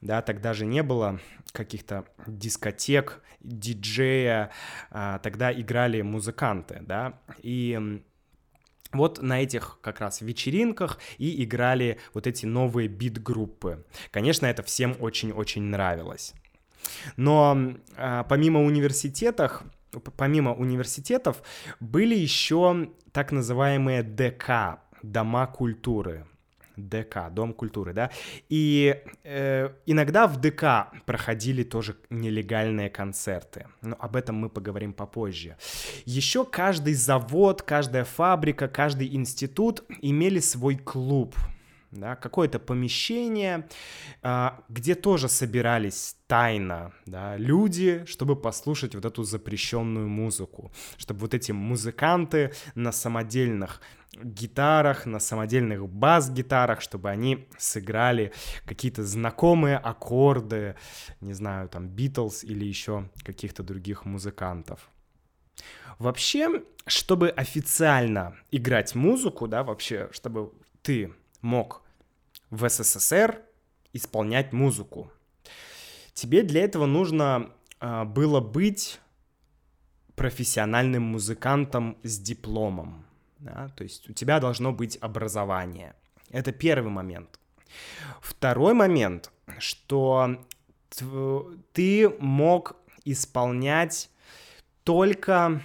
Да, 0.00 0.20
тогда 0.20 0.52
же 0.52 0.66
не 0.66 0.82
было 0.82 1.20
каких-то 1.52 2.06
дискотек, 2.26 3.22
диджея, 3.40 4.50
а, 4.90 5.18
тогда 5.20 5.52
играли 5.52 6.02
музыканты, 6.02 6.80
да, 6.82 7.20
и 7.42 8.02
вот 8.92 9.22
на 9.22 9.42
этих 9.42 9.78
как 9.80 10.00
раз 10.00 10.20
вечеринках 10.20 10.98
и 11.18 11.42
играли 11.44 11.98
вот 12.14 12.26
эти 12.26 12.46
новые 12.46 12.88
бит-группы. 12.88 13.84
Конечно, 14.10 14.46
это 14.46 14.62
всем 14.62 14.96
очень-очень 15.00 15.62
нравилось. 15.62 16.34
Но 17.16 17.74
а, 17.96 18.24
помимо 18.24 18.62
университетов, 18.62 19.62
помимо 20.16 20.54
университетов 20.54 21.42
были 21.80 22.14
еще 22.14 22.88
так 23.12 23.32
называемые 23.32 24.02
ДК, 24.02 24.80
дома 25.02 25.46
культуры. 25.46 26.26
ДК, 26.76 27.30
Дом 27.30 27.52
культуры, 27.52 27.92
да. 27.92 28.10
И 28.48 29.02
э, 29.24 29.70
иногда 29.86 30.26
в 30.26 30.40
ДК 30.40 30.92
проходили 31.06 31.62
тоже 31.62 31.96
нелегальные 32.10 32.90
концерты. 32.90 33.66
Но 33.82 33.96
об 33.98 34.16
этом 34.16 34.36
мы 34.36 34.48
поговорим 34.48 34.92
попозже. 34.92 35.56
Еще 36.04 36.44
каждый 36.44 36.94
завод, 36.94 37.62
каждая 37.62 38.04
фабрика, 38.04 38.68
каждый 38.68 39.14
институт 39.14 39.84
имели 40.02 40.40
свой 40.40 40.76
клуб 40.76 41.34
да, 41.90 42.16
какое-то 42.16 42.58
помещение, 42.58 43.68
а, 44.22 44.60
где 44.68 44.94
тоже 44.94 45.28
собирались 45.28 46.16
тайно 46.26 46.92
да, 47.06 47.36
люди, 47.36 48.04
чтобы 48.06 48.36
послушать 48.36 48.94
вот 48.94 49.04
эту 49.04 49.22
запрещенную 49.22 50.08
музыку, 50.08 50.72
чтобы 50.96 51.20
вот 51.20 51.34
эти 51.34 51.52
музыканты 51.52 52.52
на 52.74 52.92
самодельных 52.92 53.80
гитарах, 54.14 55.06
на 55.06 55.18
самодельных 55.18 55.88
бас-гитарах, 55.88 56.80
чтобы 56.80 57.10
они 57.10 57.48
сыграли 57.58 58.32
какие-то 58.64 59.04
знакомые 59.04 59.76
аккорды, 59.76 60.76
не 61.20 61.32
знаю, 61.32 61.68
там, 61.68 61.88
Битлз 61.88 62.44
или 62.44 62.64
еще 62.64 63.08
каких-то 63.24 63.62
других 63.62 64.04
музыкантов. 64.04 64.90
Вообще, 65.98 66.62
чтобы 66.86 67.30
официально 67.30 68.36
играть 68.50 68.94
музыку, 68.94 69.48
да, 69.48 69.64
вообще, 69.64 70.08
чтобы 70.12 70.52
ты 70.82 71.14
мог 71.40 71.82
в 72.50 72.68
СССР 72.68 73.40
исполнять 73.92 74.52
музыку. 74.52 75.10
Тебе 76.12 76.42
для 76.42 76.62
этого 76.62 76.86
нужно 76.86 77.50
э, 77.80 78.04
было 78.04 78.40
быть 78.40 79.00
профессиональным 80.14 81.02
музыкантом 81.02 81.98
с 82.02 82.18
дипломом. 82.18 83.05
Да? 83.46 83.68
То 83.76 83.84
есть 83.84 84.10
у 84.10 84.12
тебя 84.12 84.40
должно 84.40 84.72
быть 84.72 84.98
образование. 85.00 85.94
Это 86.30 86.52
первый 86.52 86.90
момент. 86.90 87.38
Второй 88.20 88.74
момент, 88.74 89.30
что 89.58 90.44
ты 91.72 92.08
мог 92.18 92.76
исполнять 93.04 94.10
только, 94.82 95.62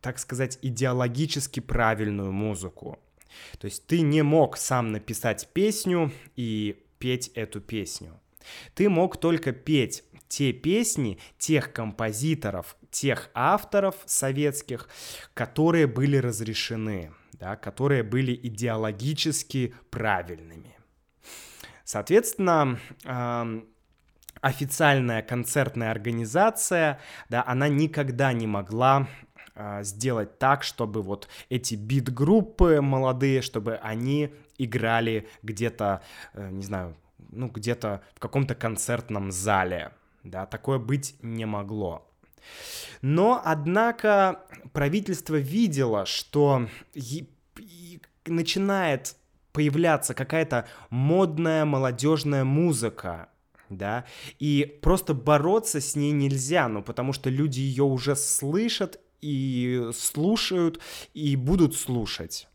так 0.00 0.18
сказать, 0.18 0.58
идеологически 0.62 1.60
правильную 1.60 2.32
музыку. 2.32 2.98
То 3.58 3.66
есть 3.66 3.86
ты 3.86 4.00
не 4.02 4.22
мог 4.22 4.56
сам 4.56 4.92
написать 4.92 5.48
песню 5.52 6.12
и 6.36 6.84
петь 6.98 7.28
эту 7.34 7.60
песню. 7.60 8.20
Ты 8.74 8.88
мог 8.88 9.16
только 9.16 9.52
петь 9.52 10.04
те 10.32 10.54
песни 10.54 11.18
тех 11.36 11.74
композиторов, 11.74 12.78
тех 12.90 13.28
авторов 13.34 13.96
советских, 14.06 14.88
которые 15.34 15.86
были 15.86 16.16
разрешены, 16.16 17.12
да, 17.34 17.56
которые 17.56 18.02
были 18.02 18.34
идеологически 18.34 19.74
правильными. 19.90 20.78
Соответственно, 21.84 22.78
официальная 24.40 25.20
концертная 25.20 25.90
организация, 25.90 26.98
да, 27.28 27.44
она 27.46 27.68
никогда 27.68 28.32
не 28.32 28.46
могла 28.46 29.08
а, 29.54 29.82
сделать 29.82 30.38
так, 30.38 30.62
чтобы 30.62 31.02
вот 31.02 31.28
эти 31.50 31.74
бит-группы 31.74 32.80
молодые, 32.80 33.42
чтобы 33.42 33.76
они 33.76 34.32
играли 34.56 35.28
где-то, 35.42 36.00
э, 36.32 36.48
не 36.50 36.62
знаю, 36.62 36.96
ну, 37.30 37.48
где-то 37.48 38.02
в 38.14 38.20
каком-то 38.20 38.54
концертном 38.54 39.30
зале, 39.30 39.92
да, 40.24 40.46
такое 40.46 40.78
быть 40.78 41.16
не 41.22 41.46
могло. 41.46 42.08
Но, 43.02 43.40
однако, 43.44 44.44
правительство 44.72 45.36
видело, 45.36 46.06
что 46.06 46.68
начинает 48.26 49.16
появляться 49.52 50.14
какая-то 50.14 50.66
модная 50.90 51.64
молодежная 51.64 52.44
музыка, 52.44 53.28
да, 53.68 54.04
и 54.38 54.78
просто 54.82 55.14
бороться 55.14 55.80
с 55.80 55.96
ней 55.96 56.12
нельзя, 56.12 56.68
ну, 56.68 56.82
потому 56.82 57.12
что 57.12 57.30
люди 57.30 57.60
ее 57.60 57.84
уже 57.84 58.16
слышат 58.16 59.00
и 59.20 59.90
слушают, 59.94 60.80
и 61.14 61.36
будут 61.36 61.76
слушать. 61.76 62.48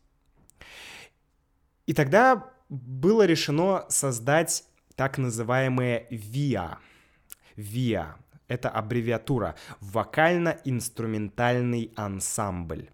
И 1.86 1.94
тогда 1.94 2.50
было 2.68 3.24
решено 3.24 3.86
создать 3.88 4.64
так 4.94 5.16
называемые 5.18 6.06
ВИА. 6.10 6.78
ВИА— 7.58 8.16
это 8.48 8.70
аббревиатура 8.70 9.54
«Вокально-инструментальный 9.80 11.92
ансамбль». 11.96 12.88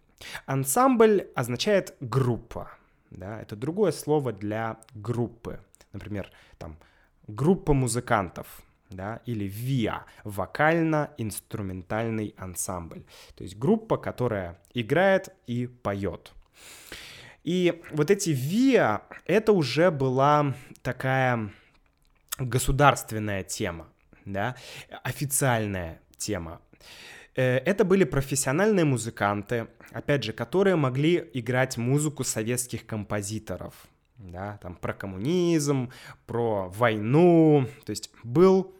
Ансамбль 0.46 1.28
означает 1.34 1.94
группа, 2.00 2.70
да, 3.10 3.38
это 3.40 3.56
другое 3.56 3.92
слово 3.92 4.32
для 4.32 4.78
группы. 4.94 5.60
Например, 5.92 6.30
там 6.58 6.78
группа 7.26 7.74
музыкантов, 7.74 8.62
да, 8.90 9.20
или 9.26 9.44
ВИА, 9.44 10.04
вокально-инструментальный 10.24 12.34
ансамбль. 12.38 13.04
То 13.36 13.44
есть 13.44 13.58
группа, 13.58 13.98
которая 13.98 14.58
играет 14.72 15.28
и 15.46 15.66
поет. 15.66 16.32
И 17.42 17.82
вот 17.92 18.10
эти 18.10 18.30
ВИА, 18.30 19.02
это 19.26 19.52
уже 19.52 19.90
была 19.90 20.54
такая 20.82 21.50
государственная 22.38 23.44
тема, 23.44 23.88
да, 24.24 24.56
официальная 25.02 26.00
тема. 26.16 26.60
Э, 27.36 27.58
это 27.58 27.84
были 27.84 28.04
профессиональные 28.04 28.84
музыканты, 28.84 29.68
опять 29.92 30.24
же, 30.24 30.32
которые 30.32 30.76
могли 30.76 31.30
играть 31.34 31.76
музыку 31.76 32.24
советских 32.24 32.86
композиторов, 32.86 33.74
да, 34.18 34.58
там 34.62 34.76
про 34.76 34.92
коммунизм, 34.92 35.90
про 36.26 36.68
войну, 36.68 37.68
то 37.84 37.90
есть 37.90 38.10
был 38.22 38.74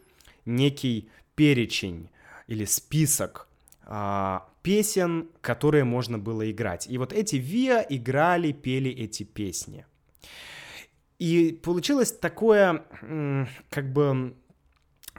некий 0.45 1.09
перечень 1.35 2.09
или 2.47 2.65
список 2.65 3.47
а, 3.83 4.47
песен, 4.61 5.29
которые 5.41 5.83
можно 5.83 6.17
было 6.17 6.49
играть. 6.49 6.87
И 6.87 6.97
вот 6.97 7.13
эти 7.13 7.35
ВИА 7.35 7.85
играли, 7.87 8.51
пели 8.51 8.91
эти 8.91 9.23
песни. 9.23 9.85
И 11.19 11.59
получилось 11.63 12.11
такое, 12.11 12.83
как 13.69 13.93
бы, 13.93 14.35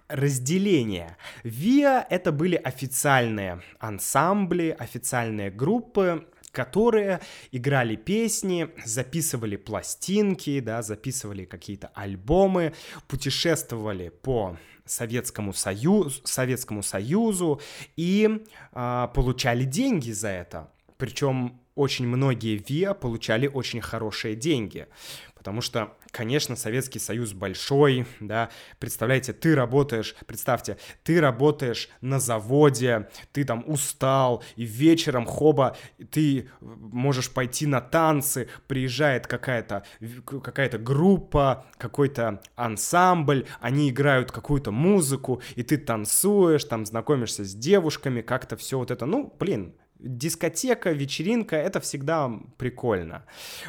разделение. 0.08 1.16
ВИА— 1.44 2.06
это 2.10 2.32
были 2.32 2.56
официальные 2.56 3.62
ансамбли, 3.78 4.74
официальные 4.78 5.50
группы, 5.50 6.26
которые 6.52 7.20
играли 7.52 7.96
песни, 7.96 8.70
записывали 8.84 9.56
пластинки, 9.56 10.60
да, 10.60 10.82
записывали 10.82 11.44
какие-то 11.44 11.90
альбомы, 11.94 12.72
путешествовали 13.08 14.08
по 14.08 14.56
Советскому 14.86 15.52
Союзу, 15.52 16.20
Советскому 16.24 16.82
Союзу 16.82 17.60
и 17.96 18.42
э, 18.72 19.08
получали 19.14 19.64
деньги 19.64 20.12
за 20.12 20.28
это. 20.28 20.70
Причем 20.96 21.60
очень 21.74 22.06
многие 22.06 22.56
ВИА 22.56 22.94
получали 22.94 23.46
очень 23.46 23.82
хорошие 23.82 24.34
деньги, 24.34 24.86
потому 25.34 25.60
что 25.60 25.94
конечно, 26.16 26.56
Советский 26.56 26.98
Союз 26.98 27.34
большой, 27.34 28.06
да, 28.20 28.48
представляете, 28.78 29.34
ты 29.34 29.54
работаешь, 29.54 30.16
представьте, 30.26 30.78
ты 31.04 31.20
работаешь 31.20 31.90
на 32.00 32.18
заводе, 32.18 33.10
ты 33.32 33.44
там 33.44 33.62
устал, 33.66 34.42
и 34.56 34.64
вечером, 34.64 35.26
хоба, 35.26 35.76
ты 36.10 36.48
можешь 36.60 37.30
пойти 37.30 37.66
на 37.66 37.82
танцы, 37.82 38.48
приезжает 38.66 39.26
какая-то 39.26 39.84
какая 40.24 40.70
группа, 40.78 41.66
какой-то 41.76 42.40
ансамбль, 42.54 43.44
они 43.60 43.90
играют 43.90 44.32
какую-то 44.32 44.70
музыку, 44.70 45.42
и 45.54 45.62
ты 45.62 45.76
танцуешь, 45.76 46.64
там 46.64 46.86
знакомишься 46.86 47.44
с 47.44 47.54
девушками, 47.54 48.22
как-то 48.22 48.56
все 48.56 48.78
вот 48.78 48.90
это, 48.90 49.04
ну, 49.04 49.34
блин, 49.38 49.74
дискотека, 49.98 50.92
вечеринка, 50.92 51.56
это 51.56 51.80
всегда 51.80 52.30
прикольно. 52.58 53.24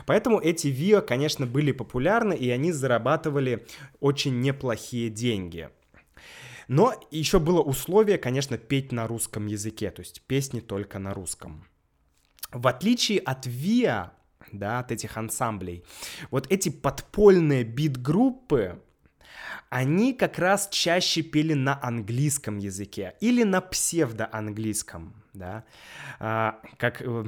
Поэтому 0.06 0.40
эти 0.40 0.68
ВИО, 0.68 1.02
конечно, 1.02 1.46
были 1.46 1.72
популярны, 1.72 2.34
и 2.34 2.50
они 2.50 2.72
зарабатывали 2.72 3.66
очень 4.00 4.42
неплохие 4.42 5.10
деньги. 5.10 5.70
Но 6.68 6.94
еще 7.12 7.40
было 7.40 7.62
условие, 7.62 8.18
конечно, 8.18 8.58
петь 8.58 8.92
на 8.92 9.08
русском 9.08 9.48
языке, 9.48 9.90
то 9.90 10.02
есть 10.02 10.22
песни 10.28 10.60
только 10.60 11.00
на 11.00 11.14
русском. 11.14 11.66
В 12.52 12.68
отличие 12.68 13.20
от 13.20 13.46
ВИА, 13.46 14.12
да, 14.52 14.80
от 14.80 14.92
этих 14.92 15.18
ансамблей, 15.18 15.84
вот 16.30 16.52
эти 16.52 16.70
подпольные 16.70 17.64
бит-группы, 17.64 18.82
они 19.70 20.14
как 20.14 20.40
раз 20.40 20.70
чаще 20.70 21.22
пели 21.22 21.54
на 21.54 21.80
английском 21.82 22.58
языке 22.58 23.16
или 23.20 23.44
на 23.44 23.62
псевдоанглийском, 23.62 25.24
да, 25.38 25.64
а, 26.20 26.60
как 26.78 27.02
э, 27.02 27.26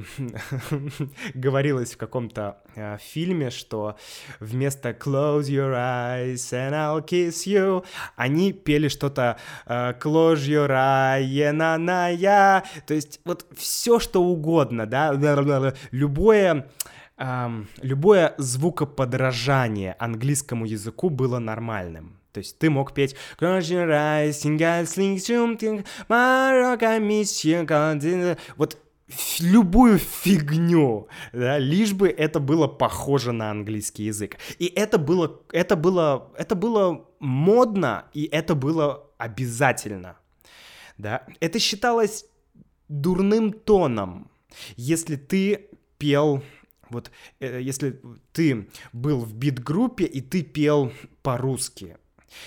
говорилось 1.34 1.94
в 1.94 1.96
каком-то 1.96 2.58
а, 2.76 2.98
фильме, 2.98 3.50
что 3.50 3.96
вместо 4.40 4.90
close 4.90 5.42
your 5.42 5.72
eyes 5.74 6.52
and 6.52 6.72
I'll 6.72 7.04
kiss 7.04 7.46
you, 7.46 7.84
они 8.16 8.52
пели 8.52 8.88
что-то 8.88 9.38
а, 9.66 9.92
close 9.94 10.46
your 10.46 10.70
eye 10.70 11.52
на 11.52 11.78
на 11.78 12.08
я, 12.08 12.64
то 12.86 12.94
есть 12.94 13.20
вот 13.24 13.46
все 13.56 13.98
что 13.98 14.22
угодно, 14.22 14.86
да, 14.86 15.12
любое 15.90 16.68
любое 17.82 18.34
звукоподражание 18.38 19.94
английскому 19.98 20.64
языку 20.64 21.10
было 21.10 21.38
нормальным. 21.38 22.19
То 22.32 22.38
есть 22.38 22.58
ты 22.58 22.70
мог 22.70 22.94
петь 22.94 23.16
Вот 28.56 28.78
любую 29.40 29.98
фигню, 29.98 31.08
да, 31.32 31.58
лишь 31.58 31.92
бы 31.92 32.08
это 32.08 32.38
было 32.40 32.68
похоже 32.68 33.32
на 33.32 33.50
английский 33.50 34.04
язык. 34.04 34.38
И 34.58 34.66
это 34.66 34.98
было, 34.98 35.40
это 35.52 35.76
было, 35.76 36.30
это 36.36 36.54
было 36.54 37.08
модно, 37.18 38.06
и 38.14 38.28
это 38.30 38.54
было 38.54 39.10
обязательно, 39.18 40.16
да. 40.96 41.26
Это 41.40 41.58
считалось 41.58 42.26
дурным 42.88 43.52
тоном, 43.52 44.30
если 44.76 45.16
ты 45.16 45.68
пел 45.98 46.42
вот 46.90 47.10
э, 47.38 47.60
если 47.62 48.00
ты 48.32 48.68
был 48.92 49.20
в 49.20 49.34
бит-группе 49.34 50.04
и 50.04 50.20
ты 50.20 50.42
пел 50.42 50.92
по-русски, 51.22 51.96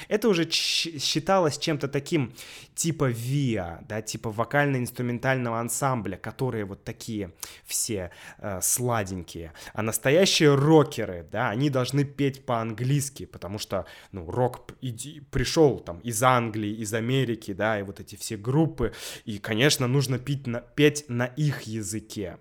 это 0.07 0.29
уже 0.29 0.49
считалось 0.49 1.57
чем-то 1.57 1.87
таким 1.87 2.33
типа 2.75 3.09
ВИА, 3.09 3.83
да, 3.87 4.01
типа 4.01 4.31
вокально-инструментального 4.31 5.59
ансамбля, 5.59 6.17
которые 6.17 6.65
вот 6.65 6.83
такие 6.83 7.33
все 7.65 8.11
э, 8.39 8.59
сладенькие. 8.61 9.53
А 9.73 9.81
настоящие 9.81 10.55
рокеры, 10.55 11.27
да, 11.31 11.49
они 11.49 11.69
должны 11.69 12.03
петь 12.03 12.45
по-английски, 12.45 13.25
потому 13.25 13.59
что, 13.59 13.85
ну, 14.11 14.29
рок 14.29 14.71
иди, 14.81 15.21
пришел 15.31 15.79
там 15.79 15.99
из 15.99 16.21
Англии, 16.23 16.73
из 16.75 16.93
Америки, 16.93 17.53
да, 17.53 17.79
и 17.79 17.83
вот 17.83 17.99
эти 17.99 18.15
все 18.15 18.37
группы, 18.37 18.93
и, 19.25 19.37
конечно, 19.39 19.87
нужно 19.87 20.19
петь 20.19 20.47
на, 20.47 20.61
петь 20.61 21.05
на 21.07 21.25
их 21.25 21.63
языке. 21.63 22.37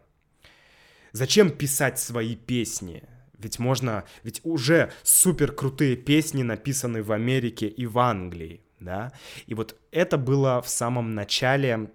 Зачем 1.12 1.50
писать 1.50 1.98
свои 1.98 2.36
песни? 2.36 3.04
Ведь 3.42 3.58
можно, 3.58 4.04
ведь 4.22 4.40
уже 4.44 4.92
супер 5.02 5.52
крутые 5.52 5.96
песни 5.96 6.42
написаны 6.42 7.02
в 7.02 7.12
Америке 7.12 7.66
и 7.66 7.86
в 7.86 7.98
Англии, 7.98 8.62
да? 8.80 9.12
И 9.46 9.54
вот 9.54 9.76
это 9.90 10.16
было 10.16 10.62
в 10.62 10.68
самом 10.68 11.14
начале, 11.14 11.90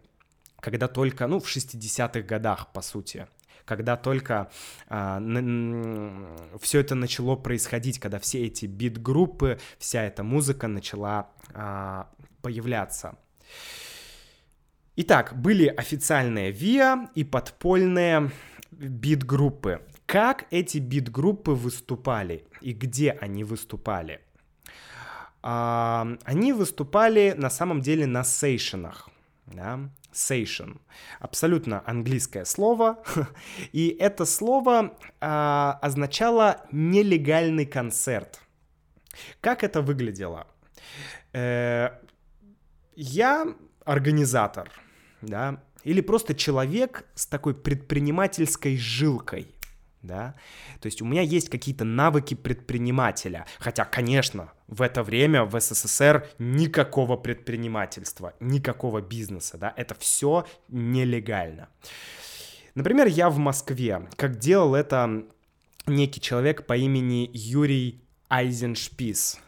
когда 0.59 0.87
только, 0.87 1.27
ну, 1.27 1.39
в 1.39 1.47
60-х 1.47 2.21
годах, 2.21 2.73
по 2.73 2.81
сути, 2.81 3.27
когда 3.65 3.97
только 3.97 4.49
а, 4.87 5.21
все 6.61 6.79
это 6.79 6.95
начало 6.95 7.35
происходить, 7.35 7.99
когда 7.99 8.19
все 8.19 8.45
эти 8.45 8.65
бит-группы, 8.65 9.59
вся 9.77 10.03
эта 10.03 10.23
музыка 10.23 10.67
начала 10.67 11.29
а, 11.53 12.09
появляться. 12.41 13.17
Итак, 14.95 15.33
были 15.35 15.67
официальные 15.67 16.51
ВИА 16.51 17.09
и 17.13 17.23
подпольные 17.23 18.31
бит-группы. 18.71 19.81
Как 20.07 20.47
эти 20.51 20.77
бит-группы 20.77 21.51
выступали 21.51 22.45
и 22.61 22.71
где 22.71 23.11
они 23.11 23.43
выступали? 23.43 24.21
А, 25.43 26.07
они 26.23 26.53
выступали 26.53 27.33
на 27.37 27.49
самом 27.49 27.81
деле 27.81 28.05
на 28.07 28.23
сейшенах. 28.23 29.09
Да? 29.47 29.89
Сейшен. 30.13 30.79
Абсолютно 31.19 31.83
английское 31.85 32.45
слово. 32.45 33.03
И 33.73 33.89
это 33.99 34.23
слово 34.23 34.97
а, 35.19 35.77
означало 35.81 36.65
нелегальный 36.71 37.65
концерт. 37.65 38.39
Как 39.41 39.61
это 39.61 39.81
выглядело? 39.81 40.47
Э, 41.33 41.89
я 42.95 43.45
организатор, 43.83 44.71
да, 45.21 45.61
или 45.83 46.01
просто 46.01 46.33
человек 46.33 47.05
с 47.15 47.25
такой 47.25 47.55
предпринимательской 47.55 48.77
жилкой 48.77 49.56
да, 50.07 50.35
то 50.79 50.87
есть 50.87 51.01
у 51.01 51.05
меня 51.05 51.21
есть 51.21 51.49
какие-то 51.49 51.83
навыки 51.83 52.33
предпринимателя, 52.33 53.45
хотя, 53.59 53.85
конечно, 53.85 54.51
в 54.67 54.81
это 54.81 55.03
время 55.03 55.43
в 55.43 55.59
СССР 55.59 56.27
никакого 56.39 57.17
предпринимательства, 57.17 58.33
никакого 58.39 59.01
бизнеса, 59.01 59.57
да, 59.57 59.73
это 59.75 59.93
все 59.95 60.45
нелегально. 60.69 61.69
Например, 62.75 63.07
я 63.07 63.29
в 63.29 63.37
Москве, 63.37 64.07
как 64.15 64.37
делал 64.37 64.75
это 64.75 65.25
некий 65.87 66.21
человек 66.21 66.65
по 66.65 66.77
имени 66.77 67.29
Юрий 67.33 68.03
Айзеншпис, 68.29 69.39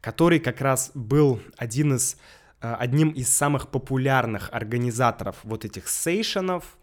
который 0.00 0.38
как 0.38 0.60
раз 0.60 0.90
был 0.94 1.40
один 1.56 1.96
из, 1.96 2.16
э, 2.62 2.74
одним 2.78 3.10
из 3.10 3.28
самых 3.28 3.68
популярных 3.68 4.48
организаторов 4.52 5.36
вот 5.42 5.64
этих 5.64 5.88
сейшенов, 5.88 6.77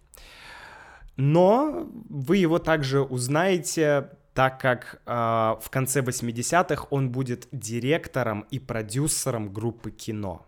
но 1.17 1.87
вы 2.09 2.37
его 2.37 2.59
также 2.59 3.01
узнаете, 3.01 4.09
так 4.33 4.59
как 4.59 5.01
э, 5.05 5.11
в 5.11 5.69
конце 5.69 6.01
80-х 6.01 6.87
он 6.89 7.09
будет 7.09 7.47
директором 7.51 8.45
и 8.51 8.59
продюсером 8.59 9.53
группы 9.53 9.91
кино. 9.91 10.45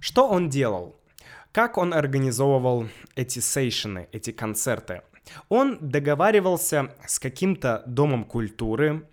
Что 0.00 0.28
он 0.28 0.48
делал? 0.48 0.96
Как 1.52 1.78
он 1.78 1.94
организовывал 1.94 2.88
эти 3.14 3.38
сейшены, 3.38 4.08
эти 4.10 4.32
концерты? 4.32 5.02
Он 5.48 5.78
договаривался 5.80 6.94
с 7.06 7.18
каким-то 7.20 7.84
домом 7.86 8.24
культуры, 8.24 9.06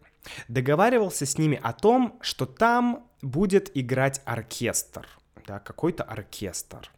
договаривался 0.48 1.26
с 1.26 1.38
ними 1.38 1.60
о 1.62 1.74
том, 1.74 2.18
что 2.22 2.46
там 2.46 3.08
будет 3.22 3.70
играть 3.78 4.22
оркестр, 4.26 5.08
да, 5.46 5.60
какой-то 5.60 6.04
оркестр. 6.04 6.90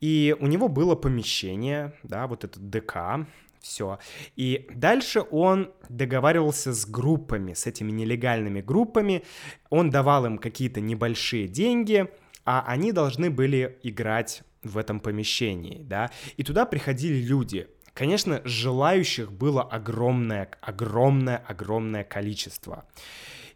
И 0.00 0.36
у 0.38 0.46
него 0.46 0.68
было 0.68 0.94
помещение, 0.94 1.94
да, 2.02 2.26
вот 2.26 2.44
этот 2.44 2.68
ДК, 2.68 3.26
все. 3.60 3.98
И 4.36 4.68
дальше 4.74 5.22
он 5.30 5.72
договаривался 5.88 6.74
с 6.74 6.84
группами, 6.86 7.54
с 7.54 7.66
этими 7.66 7.90
нелегальными 7.90 8.60
группами. 8.60 9.24
Он 9.70 9.90
давал 9.90 10.26
им 10.26 10.38
какие-то 10.38 10.80
небольшие 10.82 11.48
деньги, 11.48 12.06
а 12.44 12.62
они 12.66 12.92
должны 12.92 13.30
были 13.30 13.78
играть 13.82 14.42
в 14.62 14.76
этом 14.76 15.00
помещении, 15.00 15.82
да. 15.82 16.10
И 16.36 16.42
туда 16.42 16.66
приходили 16.66 17.22
люди. 17.22 17.66
Конечно, 17.94 18.42
желающих 18.44 19.32
было 19.32 19.62
огромное, 19.62 20.50
огромное, 20.60 21.36
огромное 21.36 22.04
количество. 22.04 22.84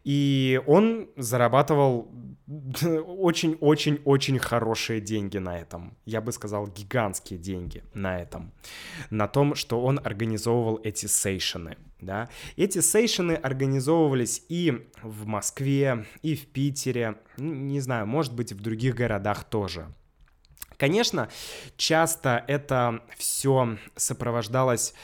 И 0.09 0.59
он 0.67 1.11
зарабатывал 1.17 2.11
очень-очень-очень 2.47 4.39
хорошие 4.39 5.03
деньги 5.03 5.37
на 5.37 5.59
этом. 5.59 5.99
Я 6.07 6.23
бы 6.23 6.33
сказал, 6.33 6.67
гигантские 6.67 7.39
деньги 7.39 7.85
на 7.93 8.19
этом. 8.19 8.51
На 9.11 9.29
том, 9.29 9.55
что 9.55 9.83
он 9.83 10.01
организовывал 10.03 10.81
эти 10.83 11.05
сейшены. 11.05 11.77
Да? 12.01 12.31
Эти 12.57 12.81
сейшены 12.81 13.33
организовывались 13.33 14.43
и 14.49 14.89
в 15.03 15.27
Москве, 15.27 16.07
и 16.23 16.35
в 16.37 16.47
Питере, 16.47 17.17
не 17.37 17.81
знаю, 17.81 18.07
может 18.07 18.35
быть, 18.35 18.55
в 18.55 18.63
других 18.63 18.95
городах 18.95 19.45
тоже. 19.45 19.95
Конечно, 20.79 21.29
часто 21.77 22.43
это 22.49 23.03
все 23.19 23.77
сопровождалось 23.95 24.95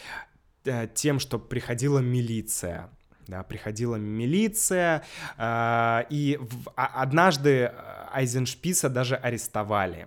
э, 0.65 0.89
тем, 0.95 1.19
что 1.19 1.39
приходила 1.39 1.99
милиция, 1.99 2.89
да, 3.27 3.43
приходила 3.43 3.97
милиция, 3.97 5.03
э, 5.37 6.05
и 6.11 6.39
в, 6.41 6.71
а, 6.77 7.03
однажды 7.03 7.73
Айзеншписа 8.13 8.89
даже 8.89 9.17
арестовали, 9.17 10.07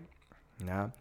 да. 0.60 0.94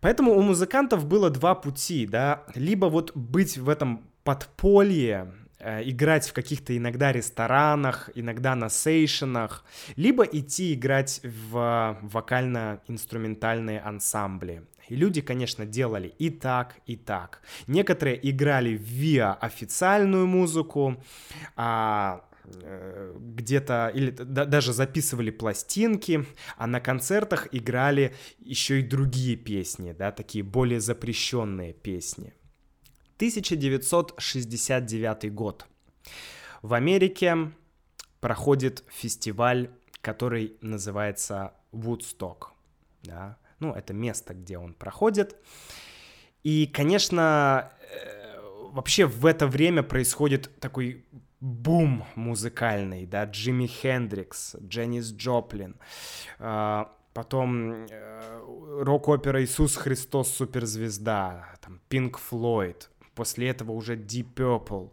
Поэтому 0.00 0.36
у 0.36 0.42
музыкантов 0.42 1.06
было 1.06 1.30
два 1.30 1.54
пути, 1.54 2.06
да, 2.06 2.42
либо 2.54 2.86
вот 2.86 3.12
быть 3.14 3.56
в 3.56 3.68
этом 3.68 4.04
подполье, 4.22 5.32
э, 5.58 5.88
играть 5.88 6.28
в 6.28 6.32
каких-то 6.32 6.76
иногда 6.76 7.10
ресторанах, 7.10 8.10
иногда 8.14 8.54
на 8.54 8.68
сейшенах, 8.68 9.64
либо 9.96 10.24
идти 10.24 10.74
играть 10.74 11.20
в 11.22 11.98
вокально-инструментальные 12.02 13.80
ансамбли. 13.80 14.64
И 14.88 14.96
люди, 14.96 15.20
конечно, 15.20 15.66
делали 15.66 16.14
и 16.18 16.30
так, 16.30 16.76
и 16.86 16.96
так. 16.96 17.42
Некоторые 17.66 18.18
играли 18.30 18.70
виа 18.70 19.34
официальную 19.34 20.26
музыку, 20.26 21.02
а 21.56 22.24
э, 22.44 23.14
где-то 23.18 23.90
или 23.94 24.10
да, 24.10 24.44
даже 24.44 24.72
записывали 24.72 25.30
пластинки, 25.30 26.26
а 26.56 26.66
на 26.66 26.80
концертах 26.80 27.48
играли 27.52 28.14
еще 28.38 28.80
и 28.80 28.82
другие 28.82 29.36
песни, 29.36 29.92
да, 29.92 30.12
такие 30.12 30.44
более 30.44 30.80
запрещенные 30.80 31.72
песни. 31.72 32.34
1969 33.16 35.32
год. 35.32 35.66
В 36.62 36.74
Америке 36.74 37.52
проходит 38.20 38.84
фестиваль, 38.88 39.70
который 40.00 40.56
называется 40.60 41.54
Woodstock. 41.72 42.48
Да? 43.02 43.38
Ну, 43.60 43.72
это 43.72 43.92
место, 43.92 44.34
где 44.34 44.58
он 44.58 44.74
проходит. 44.74 45.36
И, 46.42 46.66
конечно, 46.66 47.72
э, 47.80 48.40
вообще 48.72 49.06
в 49.06 49.26
это 49.26 49.46
время 49.46 49.82
происходит 49.82 50.50
такой 50.60 51.04
бум 51.40 52.04
музыкальный, 52.14 53.06
да, 53.06 53.24
Джимми 53.24 53.66
Хендрикс, 53.66 54.56
Дженнис 54.62 55.12
Джоплин, 55.12 55.76
а, 56.38 56.90
потом 57.12 57.86
э, 57.90 58.40
рок-опера 58.80 59.44
«Иисус 59.44 59.76
Христос 59.76 60.30
суперзвезда», 60.34 61.54
там, 61.60 61.80
Пинк 61.88 62.18
Флойд, 62.18 62.90
после 63.14 63.48
этого 63.48 63.72
уже 63.72 63.96
Deep 63.96 64.34
Purple. 64.34 64.90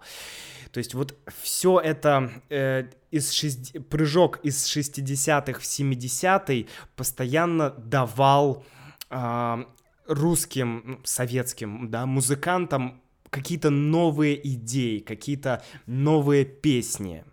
То 0.72 0.78
есть 0.78 0.93
вот 0.93 1.15
все 1.41 1.80
это 1.80 2.32
э, 2.49 2.86
из 3.11 3.32
шесть... 3.32 3.74
прыжок 3.89 4.39
из 4.43 4.65
60-х 4.65 5.59
в 5.59 5.63
70-е 5.63 6.67
постоянно 6.95 7.72
давал 7.72 8.63
э, 9.09 9.65
русским, 10.07 10.82
ну, 10.86 10.99
советским, 11.03 11.89
да, 11.89 12.05
музыкантам 12.05 13.01
какие-то 13.30 13.69
новые 13.69 14.36
идеи, 14.53 14.99
какие-то 14.99 15.63
новые 15.88 16.45
песни. 16.45 17.24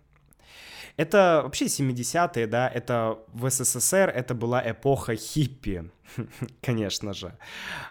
Это 0.97 1.41
вообще 1.43 1.65
70-е, 1.65 2.47
да, 2.47 2.67
это 2.67 3.19
в 3.27 3.49
СССР 3.49 4.11
это 4.13 4.33
была 4.33 4.61
эпоха 4.69 5.15
хиппи, 5.15 5.89
конечно 6.61 7.13
же. 7.13 7.37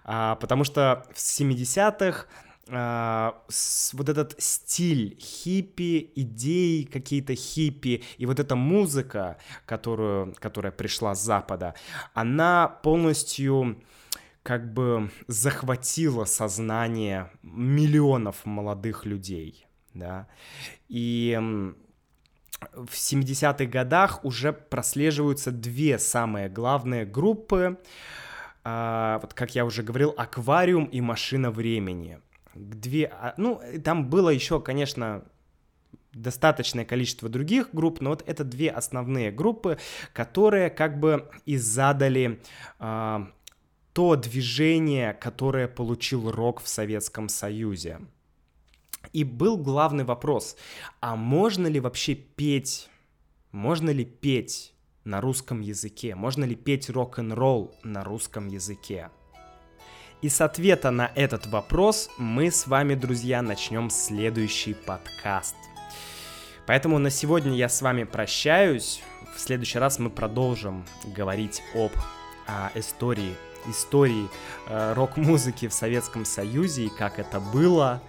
А, 0.04 0.34
потому 0.36 0.64
что 0.64 1.06
в 1.14 1.16
70-х 1.16 2.26
а, 2.26 2.47
вот 2.70 4.08
этот 4.08 4.34
стиль 4.38 5.18
хиппи, 5.18 6.12
идеи 6.16 6.82
какие-то 6.82 7.34
хиппи, 7.34 8.04
и 8.18 8.26
вот 8.26 8.38
эта 8.38 8.56
музыка, 8.56 9.38
которую, 9.64 10.34
которая 10.38 10.72
пришла 10.72 11.14
с 11.14 11.22
Запада, 11.22 11.74
она 12.14 12.68
полностью 12.68 13.82
как 14.42 14.72
бы 14.72 15.10
захватила 15.26 16.24
сознание 16.24 17.30
миллионов 17.42 18.44
молодых 18.44 19.06
людей, 19.06 19.66
да, 19.94 20.28
и 20.88 21.38
в 22.72 22.92
70-х 22.92 23.64
годах 23.66 24.24
уже 24.24 24.52
прослеживаются 24.52 25.50
две 25.50 25.98
самые 25.98 26.48
главные 26.48 27.06
группы, 27.06 27.78
а, 28.64 29.20
вот 29.20 29.34
как 29.34 29.54
я 29.54 29.64
уже 29.64 29.82
говорил, 29.82 30.12
«Аквариум» 30.16 30.84
и 30.86 31.00
«Машина 31.00 31.50
времени» 31.50 32.20
две... 32.54 33.06
А, 33.06 33.34
ну, 33.36 33.60
там 33.84 34.08
было 34.08 34.30
еще, 34.30 34.60
конечно, 34.60 35.24
достаточное 36.12 36.84
количество 36.84 37.28
других 37.28 37.70
групп, 37.72 38.00
но 38.00 38.10
вот 38.10 38.22
это 38.26 38.44
две 38.44 38.70
основные 38.70 39.30
группы, 39.30 39.78
которые 40.12 40.70
как 40.70 40.98
бы 40.98 41.30
и 41.46 41.56
задали 41.56 42.40
э, 42.78 43.26
то 43.92 44.16
движение, 44.16 45.12
которое 45.12 45.68
получил 45.68 46.30
рок 46.30 46.60
в 46.60 46.68
Советском 46.68 47.28
Союзе. 47.28 48.00
И 49.12 49.24
был 49.24 49.56
главный 49.56 50.04
вопрос, 50.04 50.56
а 51.00 51.16
можно 51.16 51.66
ли 51.66 51.80
вообще 51.80 52.14
петь, 52.14 52.88
можно 53.52 53.90
ли 53.90 54.04
петь 54.04 54.74
на 55.04 55.20
русском 55.20 55.60
языке, 55.60 56.14
можно 56.14 56.44
ли 56.44 56.54
петь 56.54 56.90
рок-н-ролл 56.90 57.74
на 57.82 58.04
русском 58.04 58.48
языке? 58.48 59.10
И 60.20 60.28
с 60.28 60.40
ответа 60.40 60.90
на 60.90 61.12
этот 61.14 61.46
вопрос 61.46 62.10
мы 62.18 62.50
с 62.50 62.66
вами, 62.66 62.94
друзья, 62.94 63.40
начнем 63.40 63.88
следующий 63.88 64.74
подкаст. 64.74 65.54
Поэтому 66.66 66.98
на 66.98 67.08
сегодня 67.08 67.54
я 67.54 67.68
с 67.68 67.80
вами 67.82 68.02
прощаюсь. 68.02 69.00
В 69.36 69.38
следующий 69.38 69.78
раз 69.78 70.00
мы 70.00 70.10
продолжим 70.10 70.84
говорить 71.04 71.62
об 71.72 71.92
а, 72.48 72.72
истории, 72.74 73.36
истории 73.68 74.28
а, 74.66 74.92
рок-музыки 74.94 75.68
в 75.68 75.72
Советском 75.72 76.24
Союзе 76.24 76.86
и 76.86 76.90
как 76.90 77.20
это 77.20 77.38
было. 77.38 78.02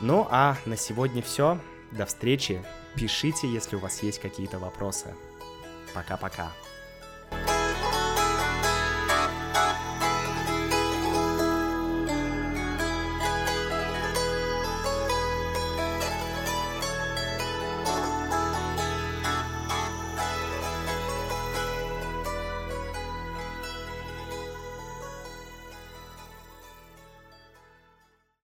Ну 0.00 0.28
а 0.30 0.56
на 0.64 0.76
сегодня 0.76 1.22
все. 1.22 1.58
До 1.90 2.06
встречи. 2.06 2.62
Пишите, 2.94 3.52
если 3.52 3.74
у 3.74 3.80
вас 3.80 4.04
есть 4.04 4.20
какие-то 4.20 4.60
вопросы. 4.60 5.08
Пока-пока. 5.92 6.52